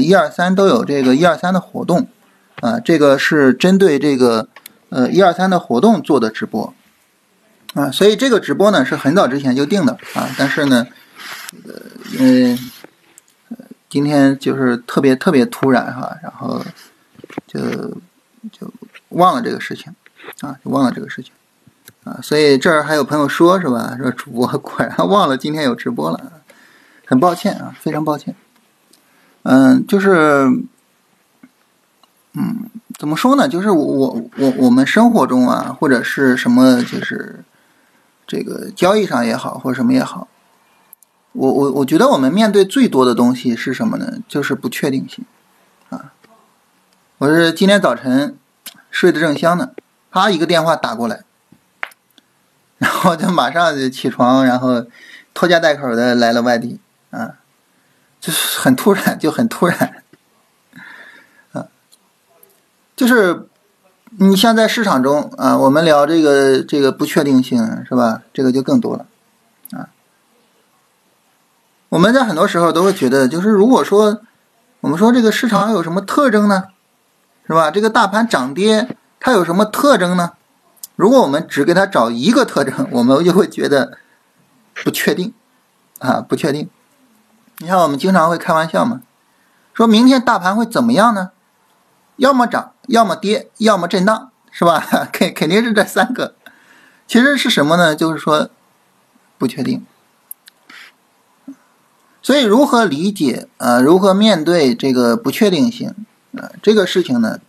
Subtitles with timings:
[0.00, 2.08] 一二三都有这个一二三的活动，
[2.60, 4.48] 啊，这个是针对这个
[4.88, 6.74] 呃一二三的活动做的直播，
[7.74, 10.86] 啊，所以这个直播呢是很早之前就定的啊，但是呢，
[11.66, 11.74] 呃，
[12.18, 12.58] 因为
[13.88, 16.64] 今天就是特别特别突然哈，然后
[17.46, 17.60] 就
[18.52, 18.72] 就
[19.10, 19.94] 忘了这个事情，
[20.40, 21.32] 啊，就忘了这个事情。
[22.04, 23.94] 啊，所以这儿还有朋友说，是吧？
[23.98, 26.32] 说主播果然忘了今天有直播了，
[27.04, 28.34] 很抱歉啊，非常抱歉。
[29.42, 30.46] 嗯，就是，
[32.34, 33.48] 嗯，怎么说呢？
[33.48, 37.42] 就是我我我我们生活中啊，或者是什么，就是
[38.26, 40.28] 这个交易上也好，或者什么也好，
[41.32, 44.18] 我我我觉得我们面对最多的东西是什么呢？
[44.28, 45.24] 就是不确定性
[45.88, 46.12] 啊。
[47.18, 48.36] 我是今天早晨
[48.90, 49.70] 睡得正香呢，
[50.10, 51.24] 啪一个电话打过来。
[52.78, 54.86] 然后就马上就起床，然后
[55.34, 57.36] 拖家带口的来了外地，啊，
[58.20, 60.02] 就是很突然，就很突然，
[61.52, 61.66] 啊，
[62.94, 63.48] 就是
[64.10, 68.22] 你像在市场中啊，我们聊这个这个不确定性是吧？
[68.32, 69.06] 这个就更多了，
[69.72, 69.88] 啊，
[71.88, 74.20] 我们在很多时候都会觉得，就是如果说
[74.80, 76.64] 我们说这个市场有什么特征呢？
[77.46, 77.70] 是吧？
[77.70, 80.32] 这个大盘涨跌它有什么特征呢？
[80.94, 83.98] 如果我们只给它找一个特征，我们就会觉得
[84.84, 85.32] 不确定
[85.98, 86.68] 啊，不确定。
[87.62, 89.02] 你看，我们经常会开玩笑嘛，
[89.74, 91.32] 说明天大盘会怎么样呢？
[92.16, 94.80] 要么涨，要么跌，要么震荡，是吧？
[95.12, 96.34] 肯肯定是这三个。
[97.06, 97.94] 其实是什么呢？
[97.94, 98.48] 就是说
[99.36, 99.84] 不确定。
[102.22, 103.78] 所以，如何理解啊？
[103.78, 105.94] 如何面对这个不确定性
[106.38, 106.50] 啊？
[106.62, 107.40] 这个事情呢，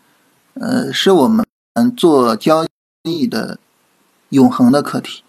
[0.56, 1.46] 呃，是我们
[1.96, 2.66] 做交。
[3.04, 3.58] 易的
[4.30, 5.24] 永恒的课题，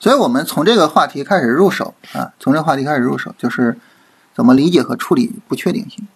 [0.00, 3.78] 所以我们从这个话题开始入手啊，从这个话题开始入手，就是
[4.34, 6.08] 怎么理解和处理不确定性。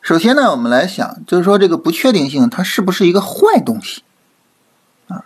[0.00, 4.02] 首先呢，我们来想，就是说这个不确定性它是不是一个坏东西
[5.08, 5.22] 啊？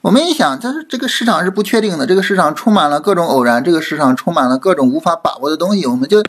[0.00, 6.22] 我们一想，就是这个市场是不确定的，这个市场充满了各种偶然，这个市场充满了各种无法把握的东西，我们就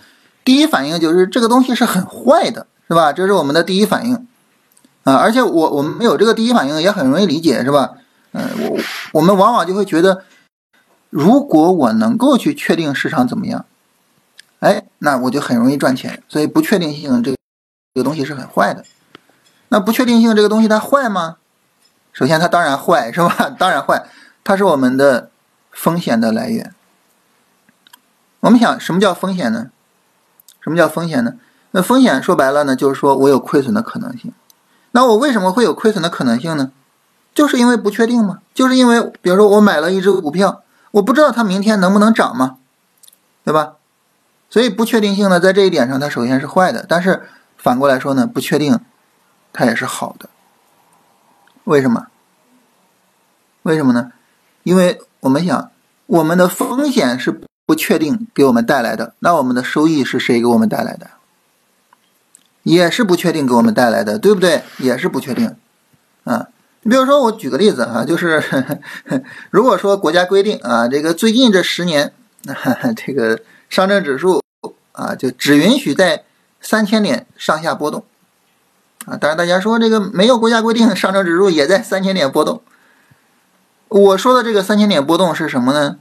[0.46, 3.12] 第一反应就是这个东西是很坏的，是吧？
[3.12, 4.28] 这是我们的第一反应。
[5.04, 7.92] 啊，而且我我们没有这个第一反应也很容易理解，是吧？
[8.32, 8.80] 嗯，我
[9.14, 10.24] 我们往往就会觉得，
[11.10, 13.66] 如果我能够去确定市场怎么样，
[14.60, 16.22] 哎，那我就很容易赚钱。
[16.28, 17.38] 所以不确定性这个
[17.94, 18.86] 这个东西是很坏的。
[19.70, 21.38] 那不确定性这个东西它坏吗？
[22.12, 23.56] 首先它当然坏，是吧？
[23.58, 24.08] 当然坏，
[24.44, 25.30] 它是我们的
[25.72, 26.74] 风险的来源。
[28.42, 29.70] 我们想，什么叫风险呢？
[30.62, 31.36] 什么叫风险呢？
[31.72, 34.34] 那风险说白了呢，就是说我有亏损的可能性。
[34.92, 36.72] 那我为什么会有亏损的可能性呢？
[37.40, 40.62] 就是因为不确定嘛，就是因为比如说我买了一只股票，
[40.92, 42.58] 我不知道它明天能不能涨嘛，
[43.46, 43.76] 对吧？
[44.50, 48.82] 所以不确定性呢，在这一点上它首先是坏的，但是反过来说呢，不确定
[49.54, 50.28] 它也是好的。
[51.64, 52.08] 为什么？
[53.64, 54.12] 为什么呢？
[54.64, 55.72] 因为我们想，
[56.08, 61.12] 我们的风险是不确定给我们带来的，那我们的收益是谁给我们带来的？
[62.64, 64.64] 也是不确定给我们带来的，对不对？
[64.80, 65.56] 也是不确定，
[66.26, 66.50] 啊，
[66.82, 68.42] 你比如说，我举个例子啊，就是
[69.52, 72.14] 如果说国家规定啊，这个最近这十年，
[72.96, 74.42] 这个上证指数
[74.94, 76.24] 啊，就只允许在
[76.62, 78.06] 三千点上下波动，
[79.06, 82.62] 啊，当然大家说这个没有国家规定，上证指数也在三千点波动。
[83.90, 85.98] 我说的这个三千点波动是什么呢？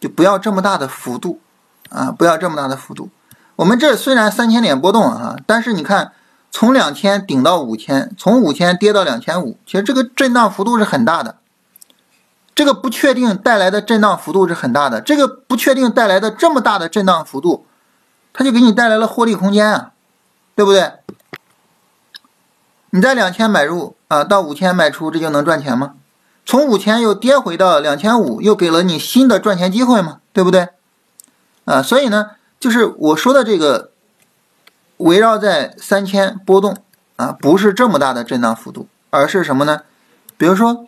[0.00, 1.40] 就不要这么大的幅度，
[1.90, 3.10] 啊，不要这么大的幅度。
[3.56, 6.12] 我们这虽然三千点波动啊，但是你看，
[6.50, 11.36] 从两千顶到五千，从五千跌到两千五，其实这个震荡幅度是很大的。
[12.54, 17.66] 这个不确定带来的震荡幅度是很大的，这个不确定带来的这么大的震荡幅度，
[18.32, 19.92] 它就给你带来了获利空间啊，
[20.56, 20.92] 对不对？
[22.90, 25.94] 你在两千买入啊，到五千卖出，这就能赚钱吗？
[26.44, 30.20] 从五千又跌回到两千五，又给了你新的赚钱机会吗？
[30.32, 30.68] 对不对？
[31.64, 32.30] 啊，所以呢。
[32.60, 33.92] 就是我说的这个，
[34.98, 36.76] 围绕在三千波动
[37.16, 39.82] 啊，不是这么大的震荡幅度，而是什么呢？
[40.36, 40.86] 比如说，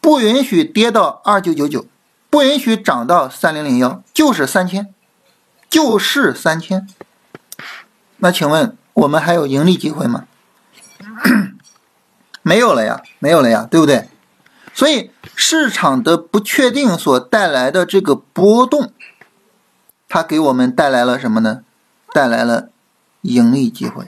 [0.00, 1.86] 不允许跌到二九九九，
[2.28, 4.92] 不允许涨到三零零幺，就是三千，
[5.70, 6.86] 就是三千。
[8.18, 10.26] 那请问我们还有盈利机会吗？
[12.42, 14.08] 没有了呀，没有了呀，对不对？
[14.74, 18.92] 所以市场的不确定所带来的这个波动。
[20.08, 21.62] 它给我们带来了什么呢？
[22.12, 22.68] 带来了
[23.22, 24.06] 盈利机会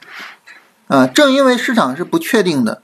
[0.88, 1.06] 啊！
[1.06, 2.82] 正因为市场是不确定的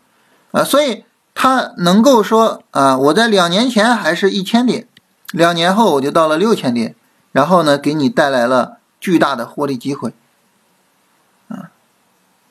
[0.52, 4.88] 啊，所以它能够说啊，我在两年前还是一千点，
[5.32, 6.94] 两年后我就到了六千点，
[7.32, 10.14] 然后呢，给你带来了巨大的获利机会。
[11.48, 11.70] 啊，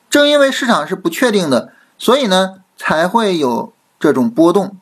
[0.08, 4.76] 正因为市场是不确定的，所以呢才会有这种波动，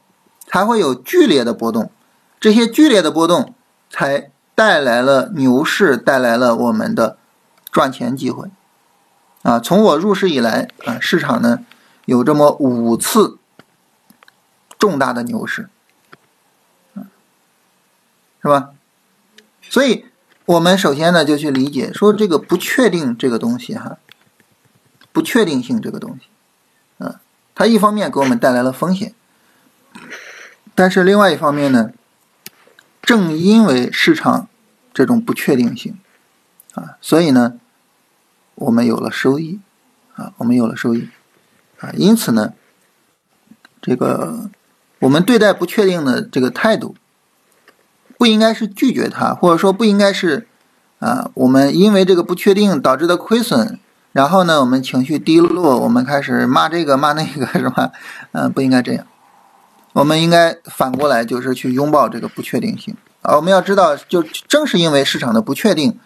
[0.47, 1.91] 才会有剧烈的波动。
[2.41, 3.55] 这些剧烈的波动
[3.91, 7.17] 才带来了牛市，带来了我们的
[7.71, 8.49] 赚钱机会。
[9.43, 11.65] 啊，从我入市以来啊，市场呢
[12.07, 13.39] 有这么五次
[14.79, 15.69] 重大的牛市，
[18.43, 18.71] 是吧？
[19.63, 20.07] 所以，
[20.45, 23.99] 我们首先呢就去理解说这个不确定这个东西哈，
[25.13, 27.21] 不确定性这个东西，啊，
[27.55, 29.15] 它一方面给我们带来了风险，
[30.75, 31.93] 但是另外一方面呢，
[33.03, 34.49] 正因为市场
[34.93, 35.99] 这种不确定性，
[36.79, 37.55] 啊，所以呢。
[38.61, 39.61] 我们有了收益，
[40.17, 41.09] 啊，我们有了收益，
[41.79, 42.55] 啊，因此呢，
[43.81, 44.51] 这个
[44.99, 46.97] 我们对待不确定的这个态度，
[48.19, 50.49] 不应该是拒绝它，或者说不应该是
[50.99, 53.79] 啊，我们因为这个不确定导致的亏损，
[54.11, 57.93] 然后呢，我们情绪低落，我们开始骂这个骂那个， 是吧？
[58.33, 59.07] 嗯，不应该这样，
[59.93, 63.37] 我们应该反过来就是去拥抱这个不确定性啊。
[63.37, 65.97] 我们要知道，就正是因为市场的不确定，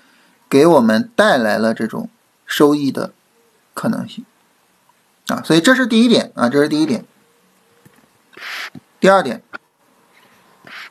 [0.52, 2.10] 给我们带来了这种。
[2.44, 3.14] 收益的
[3.72, 4.26] 可能性
[5.28, 7.06] 啊，所以这是第一点啊，这是第一点。
[9.00, 9.43] 第二点，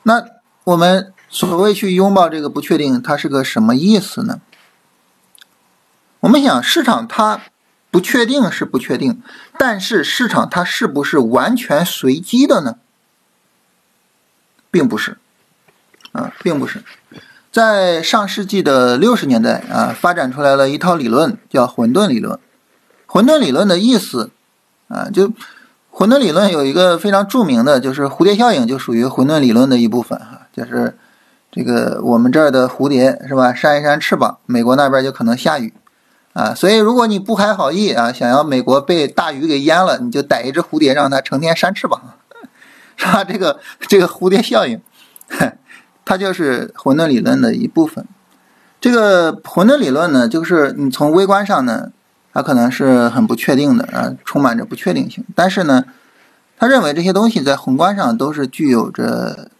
[0.01, 0.25] 那
[0.63, 4.41] 我们所谓去拥抱这个不确定，它是个什么意思呢？
[6.21, 7.41] 我们想，市场它
[7.91, 9.21] 不确定是不确定，
[9.59, 12.79] 但是市场它是不是完全随机的呢？
[14.71, 15.19] 并不是
[16.13, 16.83] 啊，并不是。
[17.51, 22.39] 在上世纪的六十年代啊，发展出来了一套理论，叫混沌理论。
[23.05, 24.31] 混沌理论的意思
[24.87, 25.33] 啊，就
[25.89, 30.47] 混沌理论有一个非常著名的，就是蝴蝶效应，就属于混沌理论的一部分哈。
[30.53, 30.97] 就是
[31.51, 35.73] 这个我们这儿的蝴蝶是吧，扇一扇翅膀，美国那边就可能下雨
[36.31, 36.55] 啊。
[36.55, 42.01] 所以如果你不怀好意啊，想要美国被大雨给淹了，你就逮一只蝴蝶，让它成天扇翅膀，
[42.95, 43.25] 是吧？
[43.25, 44.79] 这个这个蝴蝶效应。
[46.11, 48.05] 它就是混沌理论的一部分。
[48.81, 51.93] 这个混沌理论呢，就是你从微观上呢，
[52.33, 55.23] 它可能是很不确定的啊，充满着不确定性。
[55.33, 55.85] 但是呢，
[56.59, 59.51] 他认为这些东西在宏观上都是具有着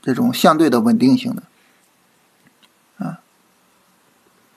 [0.00, 1.42] 这种相对的稳定性的
[3.04, 3.18] 啊。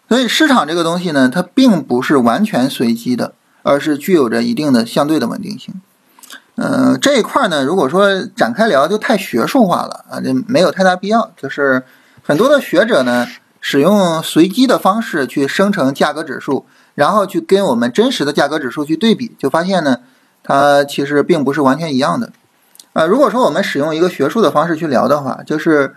[0.08, 5.74] 所以市场这个东西呢，它并不是完全随机的，而是具有着一定的相对的稳定性。
[6.62, 11.32] 嗯，这一块呢，如果说展开聊就太学术化了啊，这没有太大必要。
[11.38, 11.82] 就是
[12.22, 13.26] 很多的学者呢，
[13.62, 16.66] 使用随机的方式去生成价格指数，
[16.96, 20.00] 然后去跟我们真实的价格指数去对比，就发现呢，
[20.44, 22.30] 它其实并不是完全一样的。
[22.92, 25.96] 啊，如果说我们使用一个学术的方式去聊的话，就是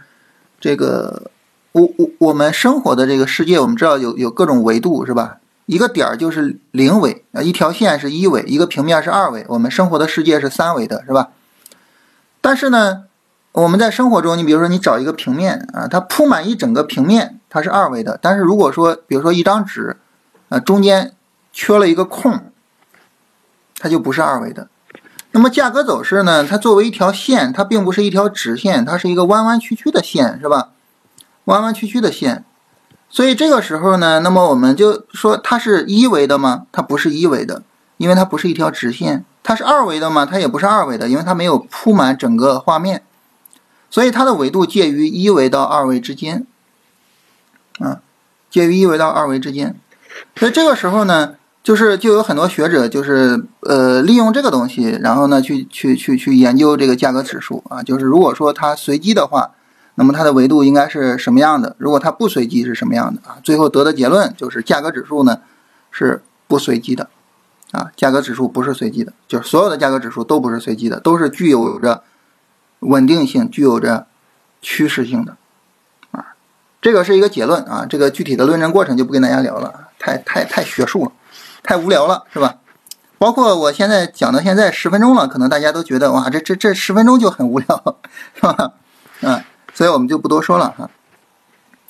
[0.60, 1.30] 这个
[1.72, 5.38] 我我我们生活的这个世界，我们知道有有各种维度，是吧？
[5.66, 9.44] 一个点儿就是零维啊，一条线是一维，一个平面是二维。
[9.48, 11.30] 我们生活的世界是三维的，是吧？
[12.40, 13.04] 但是呢，
[13.52, 18.18] 我们在生活中，你比如说你找一个平面啊，它铺满一整个平面，它是二维的。
[18.20, 19.96] 但是如果说，比如说一张纸，
[20.48, 21.14] 啊，中间
[21.52, 22.50] 缺了一个空，
[23.78, 24.68] 它就不是二维的。
[25.30, 26.44] 那么价格走势呢？
[26.44, 30.70] 它作为一条线，它并不是一条直线，它是一个弯弯曲曲的线，是吧？
[31.44, 32.44] 弯弯曲曲的线。
[33.14, 36.62] 所以这个时候呢，那么我们就说它是一维的吗？
[36.72, 37.62] 它不是一维的，
[37.98, 39.22] 因为它不是一条直线。
[39.42, 40.24] 它是二维的吗？
[40.24, 43.02] 它也不是二维的，因为它没有铺满整个画面。
[43.90, 46.46] 所以它的维度介于一维到二维之间，
[47.80, 48.00] 啊，
[48.50, 49.76] 介于一维到二维之间。
[50.34, 59.50] 所以这个时候呢，就是就有很多学者就是呃利用这个东西，然后呢去去去去研究这个价格指数啊，就是如果说它随机的话。
[59.94, 61.76] 那么它的维度应该是什么样的？
[61.78, 63.36] 如果它不随机是什么样的啊？
[63.42, 65.40] 最后得的结论就是价格指数呢
[65.90, 67.08] 是不随机的，
[67.72, 72.02] 啊，价格指数不是随机的，就是所有的价格指数都不是随机的，都是具有着
[72.80, 74.06] 稳定性、具有着
[74.62, 75.36] 趋势性的，
[76.10, 76.34] 啊，
[76.80, 77.86] 这个是一个结论啊。
[77.88, 81.12] 这个具体的论证过程就不跟大家聊了，太太太学术了，
[81.62, 82.56] 太无聊了，是吧？
[83.18, 87.96] 包括我现在讲到现在十分钟了，可能大家都觉得哇，这这这十分钟就很无聊，
[88.34, 88.72] 是吧？
[89.20, 89.42] 嗯。
[89.74, 90.90] 所以我们就不多说了哈。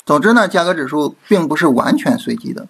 [0.04, 2.66] 总之呢，价格指数并不是完全随机的，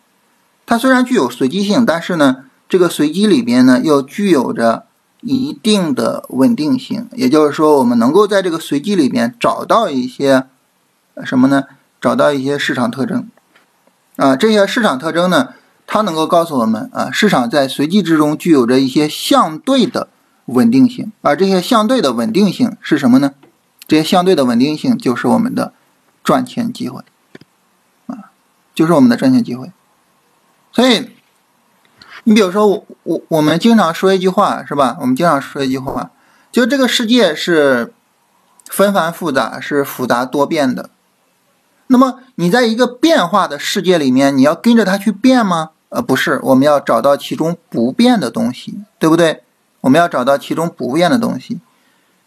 [0.66, 4.84] 它虽然具有随机性，但是呢，这个随机里边呢又具有着
[5.22, 7.08] 一定的稳定性。
[7.12, 10.44] 也就是说，我们能够在这个随机里边找到一些
[11.24, 11.64] 什么呢？
[12.00, 13.26] 找到一些市场特征
[14.16, 14.36] 啊。
[14.36, 15.54] 这些市场特征呢，
[15.86, 20.08] 它能够告诉我们啊，市场在随机之中具有着一些相对的
[20.46, 21.10] 稳定性。
[21.22, 23.32] 而这些相对的稳定性是什么呢？
[23.86, 25.72] 这些相对的稳定性就是我们的
[26.24, 27.02] 赚钱机会，
[28.06, 28.30] 啊，
[28.74, 29.70] 就是我们的赚钱机会。
[30.72, 31.10] 所以，
[32.24, 34.96] 你比如说我我我们经常说一句话是吧？
[35.00, 36.10] 我们经常说一句话，
[36.50, 37.92] 就这个世界是
[38.70, 40.88] 纷繁复杂，是复杂多变的。
[41.88, 45.72] 那么你在一个变化的世界里面，你要跟着它去变吗？
[45.90, 49.42] 呃，不是，我们要找到其中不变的东西，对不对？
[49.82, 51.60] 我们要找到其中不变的东西。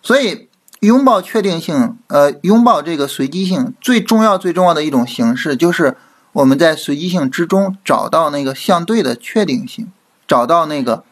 [0.04, 0.50] 所以，
[0.86, 5.98] 拥抱确定性，呃，拥抱这个随机性，最重要、最重要的一种形式，就是
[6.34, 9.92] 我们在随机性之中找到那个相对的确定性，
[10.28, 11.04] 找到那个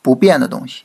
[0.00, 0.84] 不变的东西。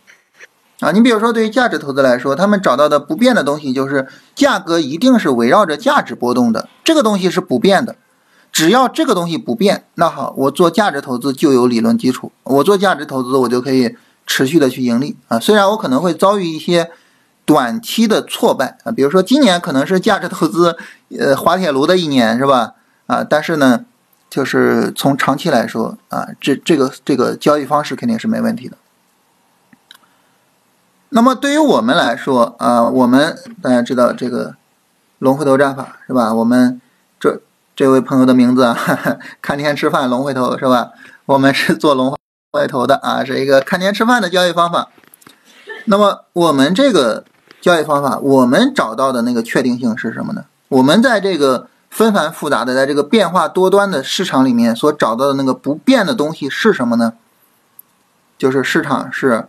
[0.79, 7.95] 啊，你比如说，对于价值投资来说，他们找到的不变的东西就是价格一定是围绕着价值波动的，这个东西是不变的。
[8.51, 13.95] 只要这个东西不变，那好，我做价值投资就有理论基础，我做价值投资我就可以
[14.25, 15.39] 持续的去盈利啊。
[15.39, 16.89] 虽然我可能会遭遇一些。
[17.45, 20.77] 短期的挫败啊，比如说今年可能是价值投资，
[21.19, 22.73] 呃，滑铁卢的一年是吧？
[23.07, 23.85] 啊，但是呢，
[24.29, 28.77] 就是从长期来说啊，这这个这个交易方式肯定是没问题的。
[31.09, 34.55] 那么对于我们来说啊，我们大家知道这个
[35.19, 36.33] 龙回头战法是吧？
[36.33, 36.79] 我们
[37.19, 37.41] 这
[37.75, 40.91] 这位朋友的名字啊，哈 哈看天吃饭龙回头是吧？
[41.25, 42.17] 我们是做龙
[42.53, 44.87] 回头的啊，是一个看天吃饭的交易方法。
[45.85, 47.25] 那么我们这个。
[47.61, 50.45] 交易方法，我们找到的那个确定性是什么呢？
[50.69, 57.13] 我们在这个纷繁复杂的、在这个变化多端的市场里面所找到的那个不变的东西是什么呢？
[58.35, 59.45] 就是市场是，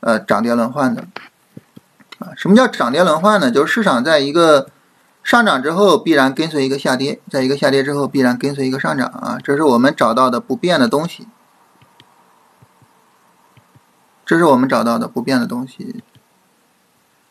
[0.00, 1.04] 呃，涨跌轮换的。
[2.18, 3.48] 啊，什么叫涨跌轮换呢？
[3.48, 4.66] 就是市场在一个
[5.22, 11.28] 上涨之后必然跟随一个下跌，在一个下跌之后必然跟随一个上涨啊，这是我们找到的不变的东西。
[14.26, 16.02] 这是我们找到的不变的东西。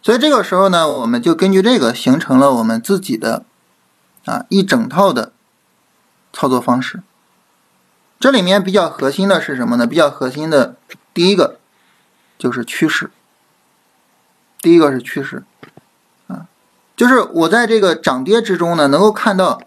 [0.02, 3.44] 所以这个时候呢，我们就根据这个形成了我们自己的
[4.24, 5.34] 啊一整套的
[6.32, 7.02] 操作方式。
[8.20, 9.86] 这里面比较核心的是什么呢？
[9.86, 10.76] 比较核心的
[11.14, 11.60] 第一个
[12.38, 13.12] 就是趋势。
[14.62, 15.44] 第一个是趋势
[16.28, 16.48] 啊，
[16.96, 19.62] 就是我在这个涨跌之中呢，能够看到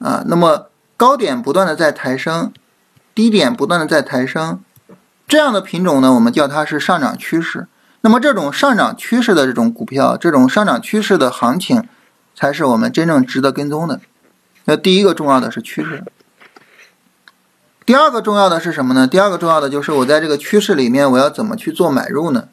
[0.00, 2.52] 啊，那么高点不断的在抬升，
[3.14, 4.60] 低点不断的在抬升，
[5.30, 7.68] 这样的品种呢，我们叫它是上涨趋势。
[8.00, 11.86] 那么这种上涨趋势的这种股票，这种上涨趋势的行情，
[12.34, 14.00] 才是我们真正值得跟踪的。
[14.64, 16.02] 那第一个重要的是趋势，
[17.86, 19.06] 第二个重要的是什么呢？
[19.06, 22.48] 第二个重要的就是我在这个趋势里面，我要怎么去做买入呢？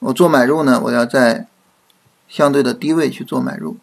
[0.00, 1.46] 我做买入呢，我要在
[2.28, 3.76] 相对的低位去做买入，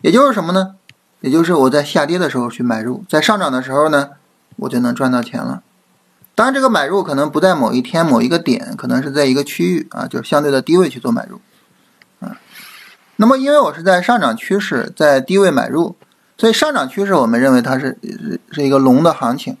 [0.00, 0.76] 也就是什么呢？
[1.22, 4.10] 也就是我在下跌的时候去买入，在上涨的时候呢，
[4.58, 5.64] 我就能赚到钱了。
[6.36, 11.40] 当然，这个买入可能不在某一天某一个点，可能是在一个区域啊，就是相对的低位去做买入，
[12.18, 12.36] 啊。
[13.16, 15.94] 那么，因为我是在上涨趋势，在低位买入，
[16.36, 19.56] 所以上涨趋势我们认为它是是是一个龙的行情，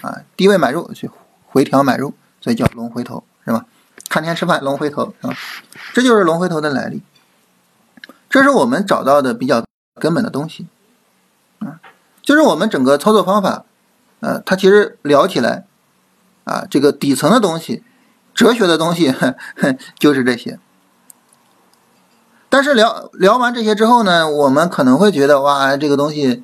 [0.00, 1.10] 啊，低位买入去
[1.46, 3.66] 回调买入，所以叫龙回头，是吧？
[4.08, 5.34] 看天吃饭，龙回头，是吧？
[5.92, 7.02] 这就是龙回头的来历，
[8.30, 9.64] 这是我们找到的比较
[10.00, 10.68] 根本的东西，
[11.58, 11.80] 啊，
[12.22, 13.64] 就是我们整个操作方法，
[14.20, 15.64] 呃，它其实聊起来。
[16.44, 17.82] 啊，这个底层的东西，
[18.34, 19.14] 哲学的东西
[19.98, 20.58] 就是这些。
[22.48, 26.42] 但是聊聊完这些之后呢，我们可能会觉得哇，这个东西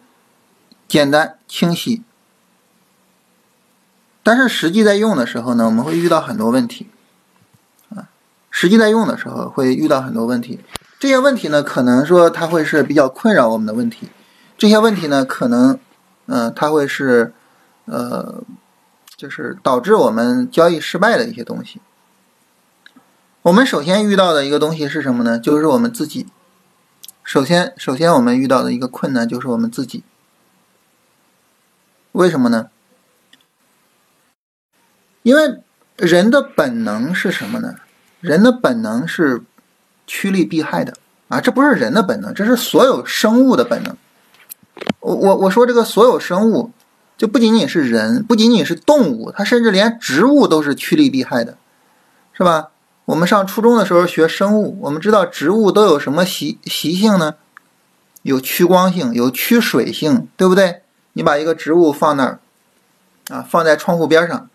[0.87, 2.03] 简单清晰。
[4.23, 6.89] 但是实际在用的时候呢，我们会遇到很多问题。
[7.95, 8.09] 啊，
[8.51, 10.61] 实际在用的时候会遇到很多问题。
[10.99, 14.09] 这些问题呢，可能说它会是比较困扰我们的问题。
[14.57, 15.79] 这些问题呢，可能
[16.27, 17.35] 嗯，它会是
[17.87, 18.43] 呃。
[19.19, 21.81] 就是导致我们交易失败的一些东西。
[23.43, 25.41] 我们首先遇到的一个东西是什么呢？
[25.41, 26.29] 就是我们自己。
[27.25, 30.05] 首先，首先我们遇到的一个困难就是我们自己。
[32.13, 32.71] 为什么呢？
[35.25, 35.63] 因为
[35.97, 37.75] 人的本能是什么呢？
[38.21, 39.43] 人的本能是
[40.07, 40.95] 趋利避害的
[41.27, 41.41] 啊！
[41.41, 43.97] 这不是人的本能，这是所有生物的本能。
[45.01, 46.71] 我我我说这个所有生物。
[47.19, 51.59] 就不仅仅是人，不仅仅是动物，它甚至连植物都是趋利避害的，
[52.33, 52.69] 是吧？
[53.07, 57.35] 我们上初中的时候学生物，我们知道植物都有什么习习性呢？
[58.23, 60.83] 有趋光性，有趋水性，对不对？
[61.15, 62.39] 你把一个植物放那儿，
[63.31, 64.49] 啊，放在窗户边上，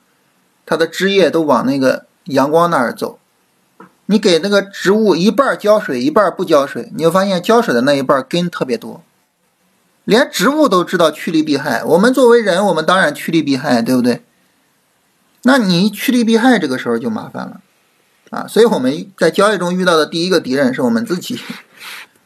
[0.65, 3.19] 它的枝叶都往那个阳光那儿走。
[4.05, 9.01] 你给那个植物一半浇水，一半不浇水，你会发现浇水的那一半根特别多。
[10.05, 14.23] 连植物都知道趋利避害，我们作为人，我们当然趋利避害，对不对？
[15.43, 17.61] 那你趋利避害，这个时候就麻烦了
[18.29, 18.47] 啊！
[18.47, 21.39] 所以我们在交易中遇到的第一个敌人是我们自己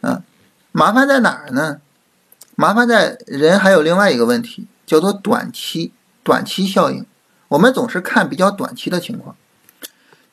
[0.01, 0.23] 啊。
[0.71, 1.81] 麻烦在哪儿呢？
[2.55, 5.93] 麻烦在人还有另外一个问题，叫做短期
[6.23, 7.05] 短期效应。
[7.49, 9.35] 我们总是看比较短期的情况。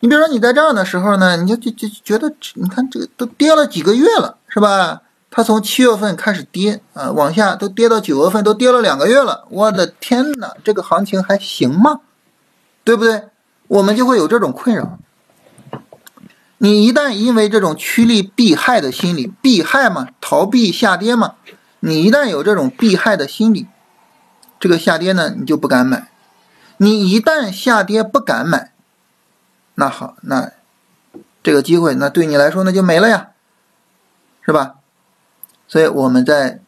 [0.00, 5.00] 你比如说你在这样的时候呢，你就就就觉得，你看这个都跌了几个月了，是吧？
[5.36, 9.44] 它从七月份开始跌啊，往下都跌到九月份，都跌了两个月了。
[9.50, 12.02] 我的天哪，这个行情还行吗？
[12.84, 13.24] 对不对？
[13.66, 14.96] 我们就会有这种困扰。
[16.58, 21.34] 你一旦因为这种趋利避害的心理，避害嘛，逃避下跌嘛，
[21.80, 23.66] 你一旦有这种避害的心理，
[24.60, 26.12] 这个下跌呢，你就不敢买。
[26.76, 28.70] 你一旦下跌不敢买，
[29.74, 30.52] 那好，那
[31.42, 33.30] 这个机会那对你来说那就没了呀，
[34.46, 34.76] 是吧？
[35.66, 36.60] 所以我们在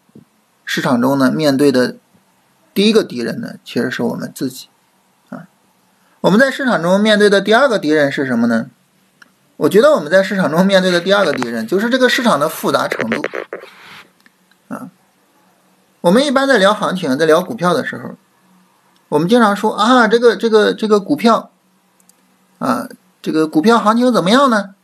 [0.64, 1.96] 市场中呢，面对的
[2.74, 4.68] 第一个敌人呢，其实是我们自己
[5.28, 5.46] 啊。
[6.22, 8.66] 我们在市场中面对的第二个敌人是什么呢？
[9.58, 13.22] 我觉得我们在市场中面对的第二个敌人就是这个市场的复杂程度
[14.68, 14.90] 啊。
[16.00, 18.16] 我们一般在聊行情，在聊股票的时候。
[19.08, 21.50] 我们经常说啊，这个这个这个股票，
[22.58, 22.88] 啊，
[23.22, 24.74] 这个股票行情怎么样呢？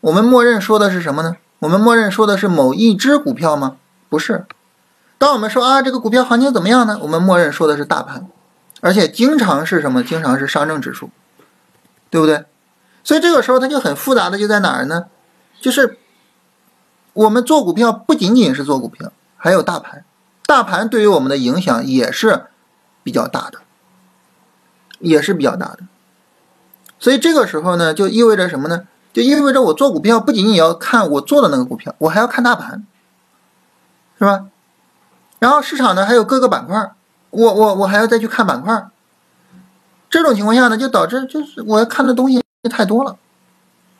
[0.00, 1.36] 我们默认说的是什么呢？
[1.62, 3.76] 我们默认说的是某一只股票吗？
[4.08, 4.46] 不是。
[5.16, 6.98] 当我们说啊，这个股票行情怎么样呢？
[7.02, 8.26] 我们默认说的是大盘，
[8.80, 10.02] 而且经常是什么？
[10.02, 11.10] 经常是上证指数，
[12.10, 12.46] 对不对？
[13.04, 15.06] 所以这个时候它就很复杂的就在哪儿呢？
[15.60, 15.98] 就是
[17.12, 20.04] 我们做股票不仅仅是做股票，还有大盘，
[20.44, 22.46] 大盘对于我们的影响也是。
[23.04, 23.58] 比较大的，
[25.00, 25.78] 也是比较大的，
[27.00, 28.86] 所以这个时候呢，就意味着什么呢？
[29.12, 32.86] 就意味着我做股票不仅仅要看我做的那个股票，我还要看大盘，
[34.18, 34.46] 是吧？
[35.38, 36.92] 然后市场呢还有各个板块，
[37.30, 38.86] 我我我还要再去看板块，
[40.08, 43.16] 这种情况下呢，就导致就是我要看的东西太多了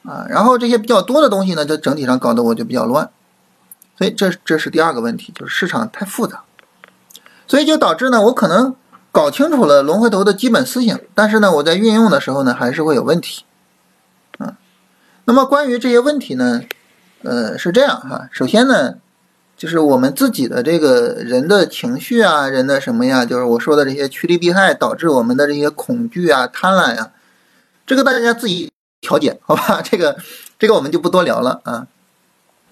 [0.04, 3.10] 啊，然后这些比较多的东西呢，就整体上搞得我就比较乱，
[3.98, 6.42] 所以这这是第二个问题，就是市场太复杂。
[7.46, 8.74] 所以就导致呢，我可能
[9.10, 13.44] 搞清楚了龙回头的基本思想，但是呢，我在运用的时候呢，还是会有问题，
[15.24, 16.62] 那么关于这些问题呢，
[17.22, 18.28] 呃，是这样哈。
[18.32, 18.94] 首先呢，
[19.56, 27.12] 就是我们自己的这个人的情绪啊，人的什么呀，就是我说的这些趋利避害导致我们的这些恐惧啊、贪婪呀，
[27.86, 29.80] 这个大家自己调节，好吧？
[29.82, 30.16] 这个
[30.58, 31.86] 这个我们就不多聊了啊。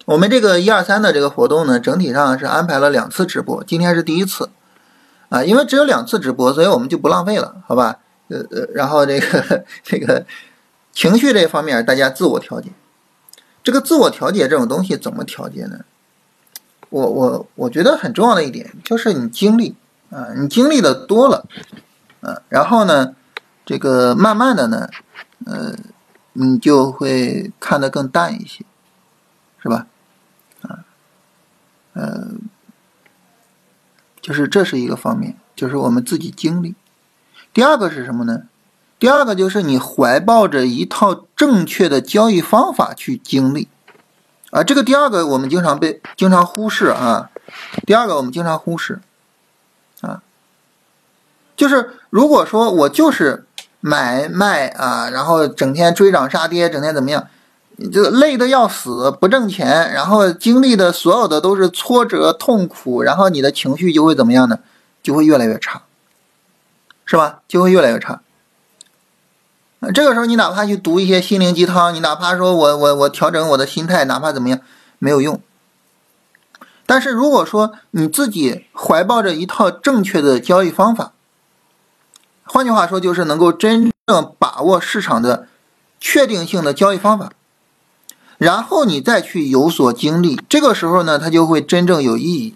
[0.05, 4.49] 我们这个一二三的这个活动呢，整体上是安排了两次直播，今天是第一次。
[5.29, 7.99] 啊，因为只有两次直播，所以我们就不浪费了，好吧？
[8.27, 10.25] 呃呃，然后这个这个
[10.93, 12.69] 情绪这方面，大家自我调节。
[13.63, 15.85] 这个自我调节这种东西怎么调节呢？
[16.89, 19.75] 我我我觉得很重要的一点就是你经历
[20.09, 21.47] 啊，你经历的多了，
[22.21, 23.15] 啊，然后呢，
[23.65, 24.89] 这个慢慢的呢，
[25.45, 25.75] 呃，
[26.33, 28.65] 你就会看得更淡一些，
[29.61, 29.87] 是吧？
[30.61, 30.83] 啊，
[31.93, 32.27] 呃。
[34.21, 36.75] 就是这是一个方面，就是我们自己经历。
[37.53, 38.43] 第二个是什么呢？
[39.01, 43.67] 第二个就是你怀抱着一套正确的交易方法去经历，
[44.51, 47.31] 啊，这个第二个我们经常被经常忽视啊。
[47.87, 49.01] 第二个我们经常忽视，
[50.01, 50.21] 啊，
[51.57, 53.47] 就是如果说我就是
[53.79, 57.27] 买卖啊，然后整天追涨杀跌，整天怎么样？
[57.91, 64.59] 就累得要死，不挣钱，然后经历的所有的都是挫折、痛苦，然后你的情绪就会怎么样呢？
[65.01, 65.81] 就会越来越差，
[67.03, 67.39] 是吧？
[67.47, 68.21] 就会越来越差。
[69.93, 74.59] 这个时候你哪怕去读一些心灵鸡汤，你哪怕说我我我调整我的心态，哪怕怎么样，
[74.99, 75.41] 没有用。
[76.85, 81.13] 但是如果说你自己怀抱着一套正确的交易方法，
[82.43, 85.47] 换句话说就是能够真正把握市场的
[85.99, 87.31] 确定性的交易方法。
[88.37, 92.55] 然后你再去有所经历，这个时候呢，它就会真正有意义。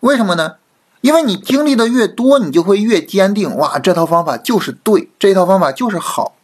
[0.00, 0.56] 为什么呢？
[1.02, 3.54] 因为你经历的越多，你就会越坚定。
[3.56, 6.36] 哇，这套方法就是对，这套方法就是好。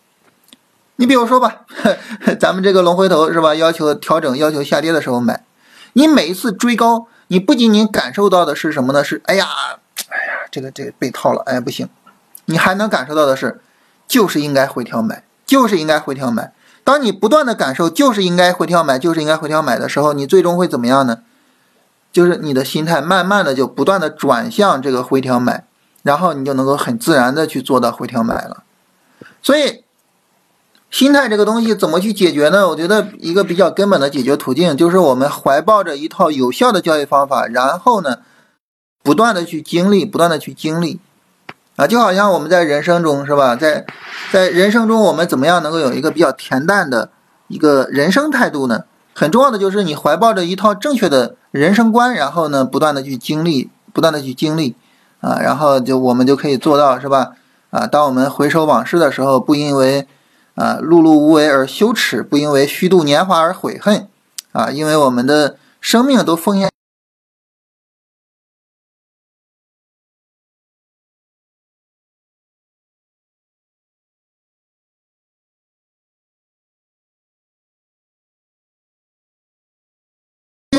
[0.96, 1.62] 你比如说吧，
[2.38, 3.54] 咱们这个龙回头是吧？
[3.54, 5.44] 要求调整，要求下跌的时候买。
[5.92, 9.04] 你每一次追高，你不仅仅感受到的是什么呢？
[9.04, 9.46] 是哎呀，
[10.08, 11.88] 哎呀，这个这个被套了，哎不行。
[12.46, 13.60] 你还能感受到的是，
[14.08, 16.52] 就是应该回调买，就是应该回调买。
[16.82, 21.18] 当你不断的感受就是应该回调买，就是应该回调买的时候，你最终会怎么样呢？
[22.18, 25.62] 就是你的心态慢慢的就不断的转向这个回调买，
[26.02, 28.64] 然后你就能够很自然的去做到回调买了。
[29.40, 29.85] 所以，
[30.90, 32.66] 心态这个东西怎么去解决呢？
[32.70, 38.16] 我觉得一个比较根本的解决途径就是我们怀抱着一套有效的交易方法，然后呢，
[39.04, 40.98] 不断的去经历，不断的去经历。
[41.76, 43.87] 啊，就好像我们在人生中是吧，在
[44.33, 47.11] 在人生中，我们怎么样能够有一个比较恬淡的
[47.46, 48.87] 一个人生态度呢？
[49.18, 54.76] 很重要的就是你怀抱着一套正确的人生观，然后呢，不断的去经历，不断的去经历，
[55.20, 57.33] 啊，然后就我们就可以做到，是吧？
[57.70, 60.07] 啊，当我们回首往事的时候，不因为
[60.54, 64.07] 啊碌碌无为而羞耻，不因为虚度年华而悔恨，
[64.52, 66.70] 啊，因为我们的生命都奉献。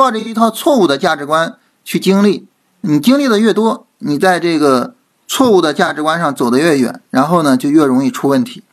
[0.10, 2.48] 抱着一套错误的价值观去经历，
[2.82, 4.96] 你经历的越多，你在这个
[5.28, 8.64] 错误的价值观上走得越远，然后呢就越容易出问题，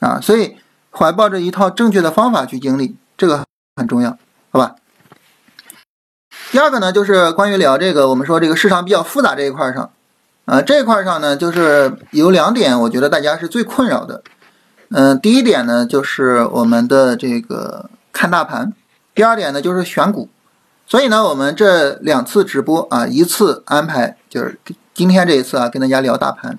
[0.00, 0.58] 啊，所以
[0.90, 4.18] 怀抱着一套正确的方法去经历，这个很重要，
[4.50, 4.74] 好吧？
[6.52, 9.90] 第二个呢，就是关于聊这个，我们说这个市场比较复杂这一块上，
[10.44, 14.22] 啊，这一块上呢，就是有两点，我觉得大家是最困扰的，
[14.90, 18.74] 嗯，第一点呢，就是我们的这个看大盘，
[19.14, 20.28] 第二点呢，就是选股。
[20.94, 24.60] 所以呢，我们这两次直播啊，一次安排就是
[24.94, 26.56] 今天这一次啊，跟大家聊大盘。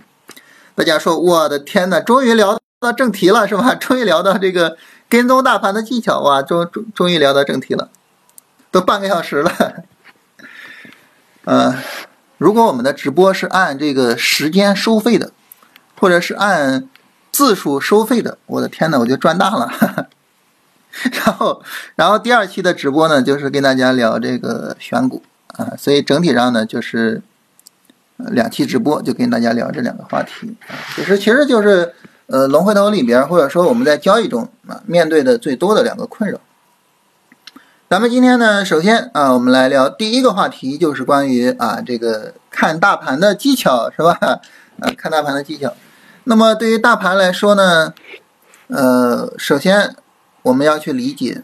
[0.76, 3.74] 大家说，我的天呐，终于聊到正题了，是吧？
[3.80, 4.76] 终于聊到这个
[5.08, 7.88] 跟踪大盘的技巧哇，终终终于聊到正题了，
[8.71, 9.50] 都半个小时了。
[11.45, 11.74] 呃，
[12.38, 15.32] 如果我们的直播是按这个时间收费的，
[15.98, 16.89] 或者是按
[17.32, 20.10] 字数收费的，我的天呐，我就赚大了。
[21.12, 21.62] 然后，
[21.95, 27.21] 然后第二期的直播呢，就是跟大家聊这个选股啊，所以整体上呢，就是
[28.15, 31.93] 两期直播就跟大家聊这两个话题啊，其实其实就是
[32.27, 36.39] 呃龙回头里边，或者说我们在交易中啊面对的最多的两个困扰。
[37.89, 44.17] 咱们今天呢，首先啊，我们来聊第一个话题，就是关于啊这个看大盘的技巧，是吧？
[44.79, 45.73] 啊，看大盘的技巧。
[46.23, 47.93] 那么对于大盘来说呢，
[48.67, 49.93] 呃，首先。
[50.45, 51.41] 我们要去理解，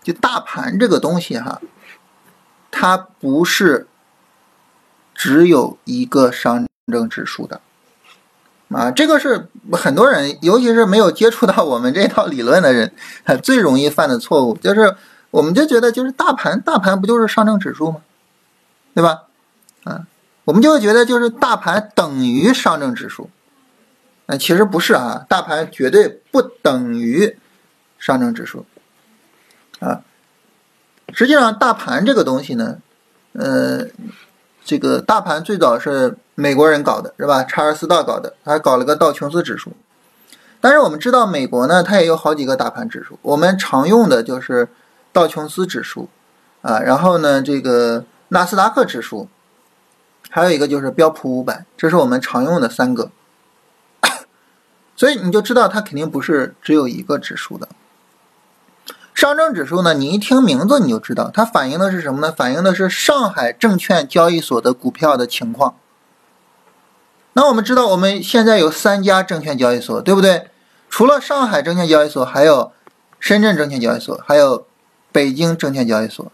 [0.00, 1.60] 就大盘这个东西哈，
[2.70, 3.88] 它不是
[5.12, 7.60] 只有一个上证指数的
[8.68, 12.92] 啊，这个是很多人，尤其是没有接触到我们这套理论的人，
[13.42, 14.94] 最容易犯的错误，就是
[15.32, 18.02] 我们就觉得就是大盘，大盘不就是上证指数吗？
[18.94, 19.22] 对吧？
[19.82, 20.06] 啊，
[20.44, 23.30] 我们就觉得就是大盘等于上证指数，
[24.26, 27.36] 啊，其实不是啊，大盘绝对不等于。
[28.04, 28.66] 上证指数，
[29.80, 30.02] 啊，
[31.14, 32.76] 实际上大盘这个东西呢，
[33.32, 33.86] 呃，
[34.62, 37.42] 这个大盘最早是美国人搞的，是吧？
[37.44, 39.72] 查尔斯道搞的，他搞了个道琼斯指数。
[40.60, 44.68] 但是我们知道，美国呢，它也有好几个大盘指数，我们常用的就是
[45.10, 46.10] 道琼斯指数，
[46.60, 49.28] 啊，然后呢，这个纳斯达克指数，
[50.28, 53.10] 还有一个就是标普五百，这是我们常用的三个。
[54.94, 57.66] 所以你就知道，它肯定不是只有一个指数的。
[59.14, 59.94] 上证指数呢？
[59.94, 62.34] 你一听名字你就知道，它反映的是什么呢？
[62.36, 65.76] 反映的是上海证券交易所的股票的情况。
[67.34, 70.50] 那我们知道，我们现在有三家证券交易所，对不对？
[70.90, 72.72] 除了上海证券交易所，还有
[73.20, 74.66] 深圳证券交易所，还有
[75.12, 76.30] 北京证券交易所。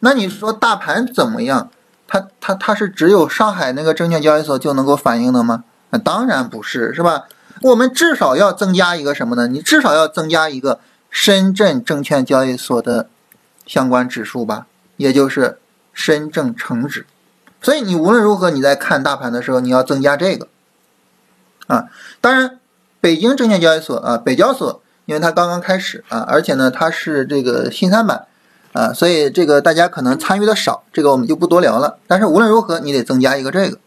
[0.00, 1.70] 那你说大盘怎么样？
[2.06, 5.64] 它它它是只有上海那个证券交易所就能够反映的吗？
[5.90, 7.24] 那当然不是，是吧？
[7.62, 9.48] 我们至少要增加一个什么呢？
[9.48, 10.80] 你至少要增加一个。
[11.10, 13.08] 深圳证券交易所的
[13.66, 14.66] 相关指数吧，
[14.96, 15.58] 也就是
[15.92, 17.06] 深证成指。
[17.60, 20.46] 所以你无论如何，你在看大盘的时候，你要增加这个
[21.66, 21.86] 啊。
[22.20, 22.60] 当然，
[23.00, 28.26] 北京证券交易所啊，北交所，因为它刚刚开始啊，而且呢，它是这个新三板
[28.72, 31.98] 啊，所以这个大家可能参与的少，这个我们就不多聊了。
[32.06, 33.78] 但是无论如何，你得增加一个这个。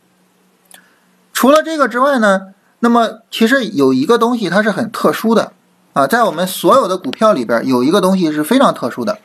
[1.32, 5.54] 除了这个之外呢，那么其实有一个东西它是很特殊的。
[5.94, 9.20] 啊，在我们所有的股票里边，有一个东西是非常特殊的，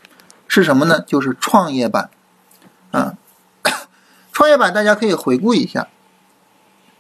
[0.49, 1.01] 是什么呢？
[1.07, 2.11] 就是创业板。
[2.91, 3.15] 啊，
[4.33, 5.89] 创业板大家可以回顾一下，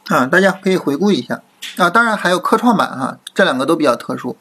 [0.08, 1.42] 啊，大家可以回顾一下。
[1.78, 4.36] 啊，当然还有科创板哈，这两个都比较特殊。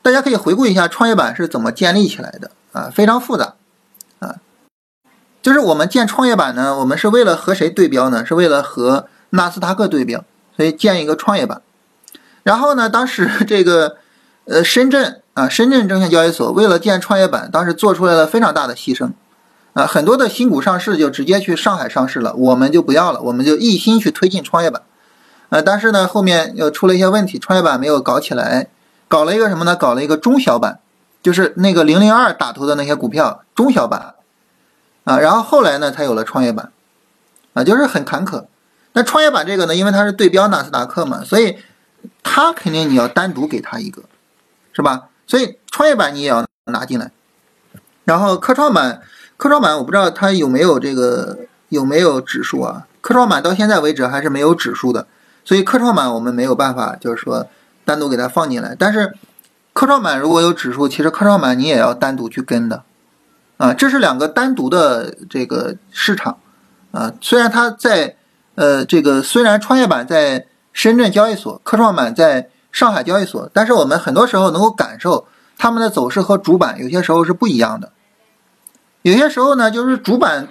[0.00, 3.54] 大家可以回顾一下创业板是怎么建立起来的啊，非常复杂。
[4.20, 4.36] 啊，
[5.42, 8.24] 就是我们建创业板呢，我们是为了和谁对标呢？
[8.24, 10.24] 是为了和纳斯达克对标，
[10.56, 11.60] 所以建一个创业板。
[12.44, 13.96] 然后呢，当时这个，
[14.44, 19.12] 呃，深圳啊，深圳证券交易所为了建创业板，当时做出来了非常大的牺牲，
[19.72, 24.82] 啊，很多的新股上市就直接去上海上市了，我们就不要了，我们就一心去推进创业板，
[25.48, 28.68] 呃，但是呢，后面又出了一些问题，创业板没有搞起来，
[29.08, 29.74] 搞了一个什么呢？
[29.74, 30.80] 搞了一个中小板，
[31.22, 34.16] 就是那个零零二打头的那些股票，中小板，
[35.04, 36.70] 啊，然后后来呢，才有了创业板，
[37.54, 38.44] 啊，就是很坎坷。
[38.92, 41.56] 那创业板这个呢，因为它是对标纳斯达克嘛，所以。
[42.22, 44.02] 他肯定你要单独给他一个，
[44.72, 45.08] 是吧？
[45.26, 47.10] 所以创业板你也要拿进来，
[48.04, 49.00] 然后科创板，
[49.36, 51.38] 科创板我不知道它有没有这个
[51.70, 52.86] 有没有指数啊？
[53.00, 55.06] 科创板到现在为止还是没有指数的，
[55.44, 57.46] 所以科创板我们没有办法就是说
[57.84, 58.76] 单独给它放进来。
[58.78, 59.14] 但是
[59.72, 62.82] 科创板如果有指数，其实科创板你也要单独去跟的
[63.56, 66.38] 啊，这是两个单独的这个市场
[66.92, 67.12] 啊。
[67.20, 68.16] 虽然它在
[68.54, 77.92] 呃这个虽然创业板在深圳交易所，科创板在上海交易所，但是我们很多时候能够感受它们的走势和主板有些时候是不一样的。
[79.02, 80.48] 有些时候呢，就是主板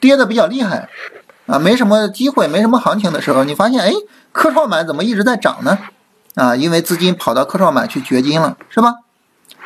[0.00, 0.88] 跌的比较厉害
[1.46, 3.92] 啊，没什么机会，没什么行情的时候，你发现哎，
[4.32, 5.78] 科创板怎么一直在涨呢？
[6.36, 9.00] 啊，因为资金跑到科创板去掘金了，是吧？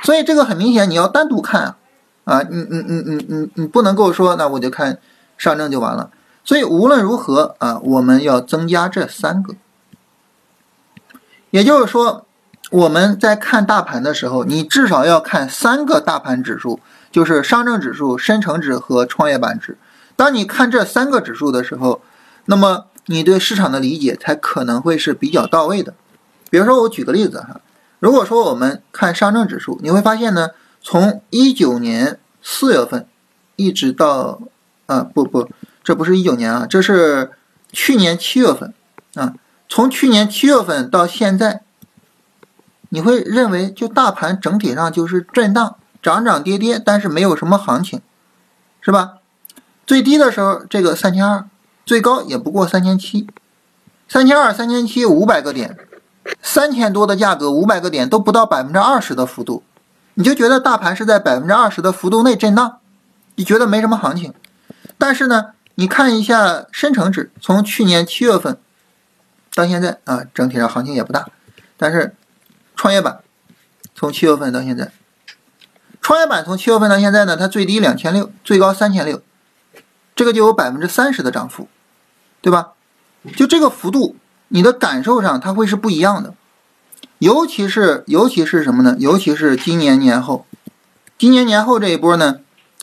[0.02, 1.76] 所以这个很明显，你要单独看啊，
[2.24, 4.98] 啊，你你你你你你不能够说那我就看
[5.38, 6.10] 上证就完了。
[6.42, 9.54] 所以无论如何啊，我们要增加这三个。
[11.54, 12.26] 也就是说，
[12.72, 16.80] 我们在看大盘的时候，你至少要看三个大盘指数，
[17.12, 19.78] 就是上证指数、深成指和创业板指。
[20.16, 22.02] 当你看这三个指数的时候，
[22.46, 25.94] 那么你对市场的理解才可能会是比较到位的。
[26.50, 27.60] 比如说，我举个例子哈，
[28.00, 30.48] 如果说我们看上证指数，你会发现呢，
[30.82, 33.06] 从一九年四月份
[33.54, 34.40] 一直到
[34.86, 35.48] 啊不不，
[35.84, 37.30] 这不是一九年啊，这是
[37.72, 38.74] 去年七月份
[39.14, 39.34] 啊。
[39.68, 41.62] 从去年七月份到现在，
[42.90, 48.00] 你会认为就大盘整体上就是震荡，涨涨跌跌，但是没有什么行情，
[48.80, 49.14] 是吧？
[49.86, 51.44] 最低的时候这个三千二，
[51.84, 53.26] 最高也不过三千七，
[54.08, 55.76] 三千二、三千七五百个点，
[56.40, 59.64] 三千多的价格，五百个点都不到百分之二十的幅度，
[60.14, 62.78] 你就觉得大盘是在百分之二十的幅度内震荡，
[63.34, 64.32] 你觉得没什么行情。
[64.98, 68.56] 但是呢，你看一下深成指，从去年七月份。
[69.54, 71.28] 到现在啊，整体上行情也不大，
[71.76, 72.16] 但是
[72.74, 73.20] 创业板
[73.94, 74.90] 从七月份到现在，
[76.00, 79.22] 创业板从七月份到现在呢，它最低两千六，最高三千六，
[80.16, 81.68] 这个就有百分之三十的涨幅，
[82.42, 82.72] 对吧？
[83.36, 84.16] 就这个幅度，
[84.48, 86.34] 你的感受上它会是不一样的，
[87.18, 88.96] 尤其是尤其是什么呢？
[88.98, 90.46] 尤其是今年年后，
[91.16, 92.40] 今年年后这一波呢，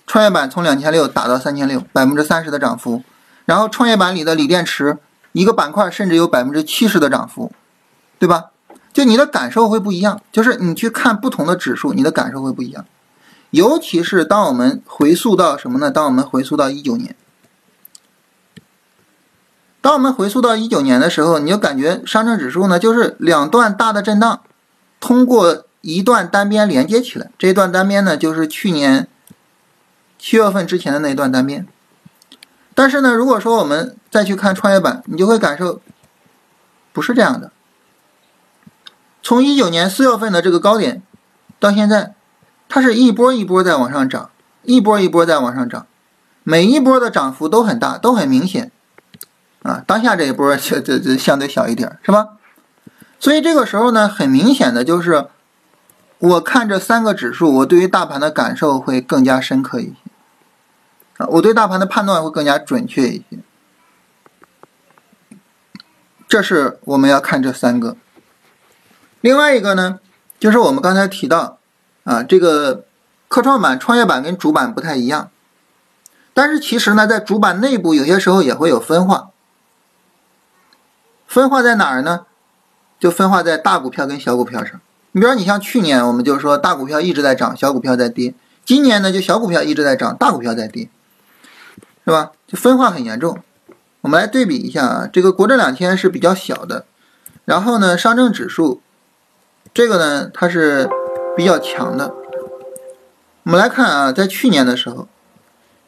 [0.08, 3.04] 创业板从两千六打到三千六，百分之三十的涨幅，
[3.44, 4.98] 然后创业板里的锂电池。
[5.32, 7.52] 一个板块甚至有百分之七十的涨幅，
[8.20, 8.52] 对吧？
[8.94, 12.86] 就你的感受会不一样，就是你去看不同的指数，你的感受会不一样。
[13.52, 15.90] 尤其是当我们回溯到什么呢？
[15.90, 17.16] 当我们回溯到一九年，
[19.80, 24.42] 当我们回溯到一九年的时候，你就感觉上证指数呢，就是两段大的震荡，
[25.00, 27.32] 通过一段单边连接起来。
[27.38, 29.08] 这一段单边呢，就是去年
[30.20, 31.66] 七月份之前的那一段单边。
[32.82, 35.80] 但是呢，如果说我们再去看创业板，你就会感受
[36.92, 37.52] 不是这样的。
[39.22, 41.04] 从一九年四月份的这个高点
[41.60, 42.16] 到现在，
[42.68, 44.32] 它是一波一波在往上涨，
[44.64, 45.86] 一波一波在往上涨，
[46.42, 48.72] 每一波的涨幅都很大，都很明显。
[49.62, 52.30] 啊，当下这一波这这这相对小一点，是吧？
[53.20, 55.28] 所以这个时候呢，很明显的就是，
[56.18, 60.01] 我看这三个指数，我对于大盘的感受会更加深刻一些。
[61.30, 63.40] 我对大盘的判断会更加准确一些，
[66.28, 67.98] 这是我们要看这三个。
[69.20, 70.00] 另外一个呢，
[70.40, 71.58] 就是我们刚才提到，
[72.04, 72.86] 啊，这个
[73.28, 75.30] 科创板、创业板跟主板不太一样，
[76.34, 79.30] 但是其实呢，在主板内部有些时候也会有分化。
[81.28, 82.26] 分化在哪儿呢？
[83.00, 84.80] 就分化在大股票跟小股票上。
[85.12, 90.90] 你比如说，你像去年，我们就说大股票一直在涨，小股票在跌；今年呢，就小股票一直在涨，大股票在跌。
[92.06, 92.32] 是吧？
[92.48, 93.38] 就分化很严重。
[94.02, 96.86] 我们来对比一下啊，这个国证两千是比较小的，
[97.46, 98.82] 然后呢，上证指数
[99.74, 100.90] 这个呢，它是
[101.38, 102.14] 比较强的。
[103.44, 105.08] 我们来看啊，在去年的时候，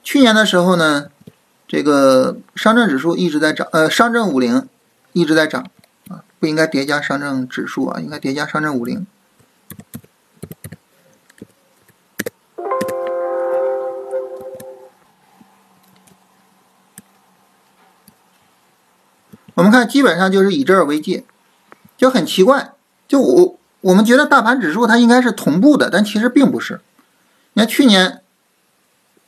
[0.03, 1.07] 去年的时候呢，
[1.67, 4.67] 这个上证指数一直在涨，呃，上证五零
[5.13, 5.65] 一直在涨
[6.09, 9.07] 啊，不应该叠加上证指数啊，应该叠加上证五零。
[19.55, 21.23] 我们看，基本上就是以这儿为界，
[21.95, 22.73] 就很奇怪。
[23.07, 26.81] 就我我们觉得大盘指数它应该是同步的，但其实并不是。
[27.53, 28.21] 你看去年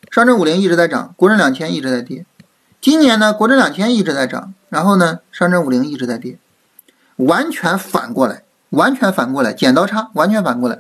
[0.10, 2.26] 上证五零一直在涨，国证两千一直在跌。
[2.82, 6.40] 今年呢，国证两千一直在涨，然后呢，上证五零一直在跌，
[7.18, 10.80] 完全反过来，完全反过来，剪刀差，完全反过来。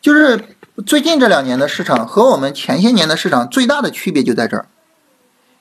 [0.00, 0.42] 就是
[0.84, 4.66] 最近这两年的市场和我们前些年的市场最大的区别就在这儿。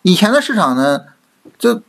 [0.02, 1.02] 以前的市场呢，
[1.60, 1.84] 就。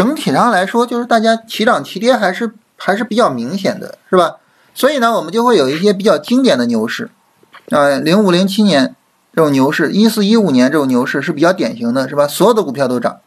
[0.00, 4.36] 整体上来说，就是大家齐涨齐跌还是还是比较明显的，是吧？
[4.74, 7.10] 所以呢，我们就会有一些比较经典的牛市，
[7.68, 8.96] 啊，零五零七年
[9.34, 12.26] 这种牛市，一四一五年这种牛市是比较典型的，是吧？
[12.26, 13.20] 所有的股票都涨，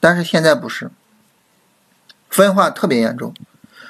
[0.00, 0.90] 但是现在不是，
[2.30, 3.34] 分化特别严重。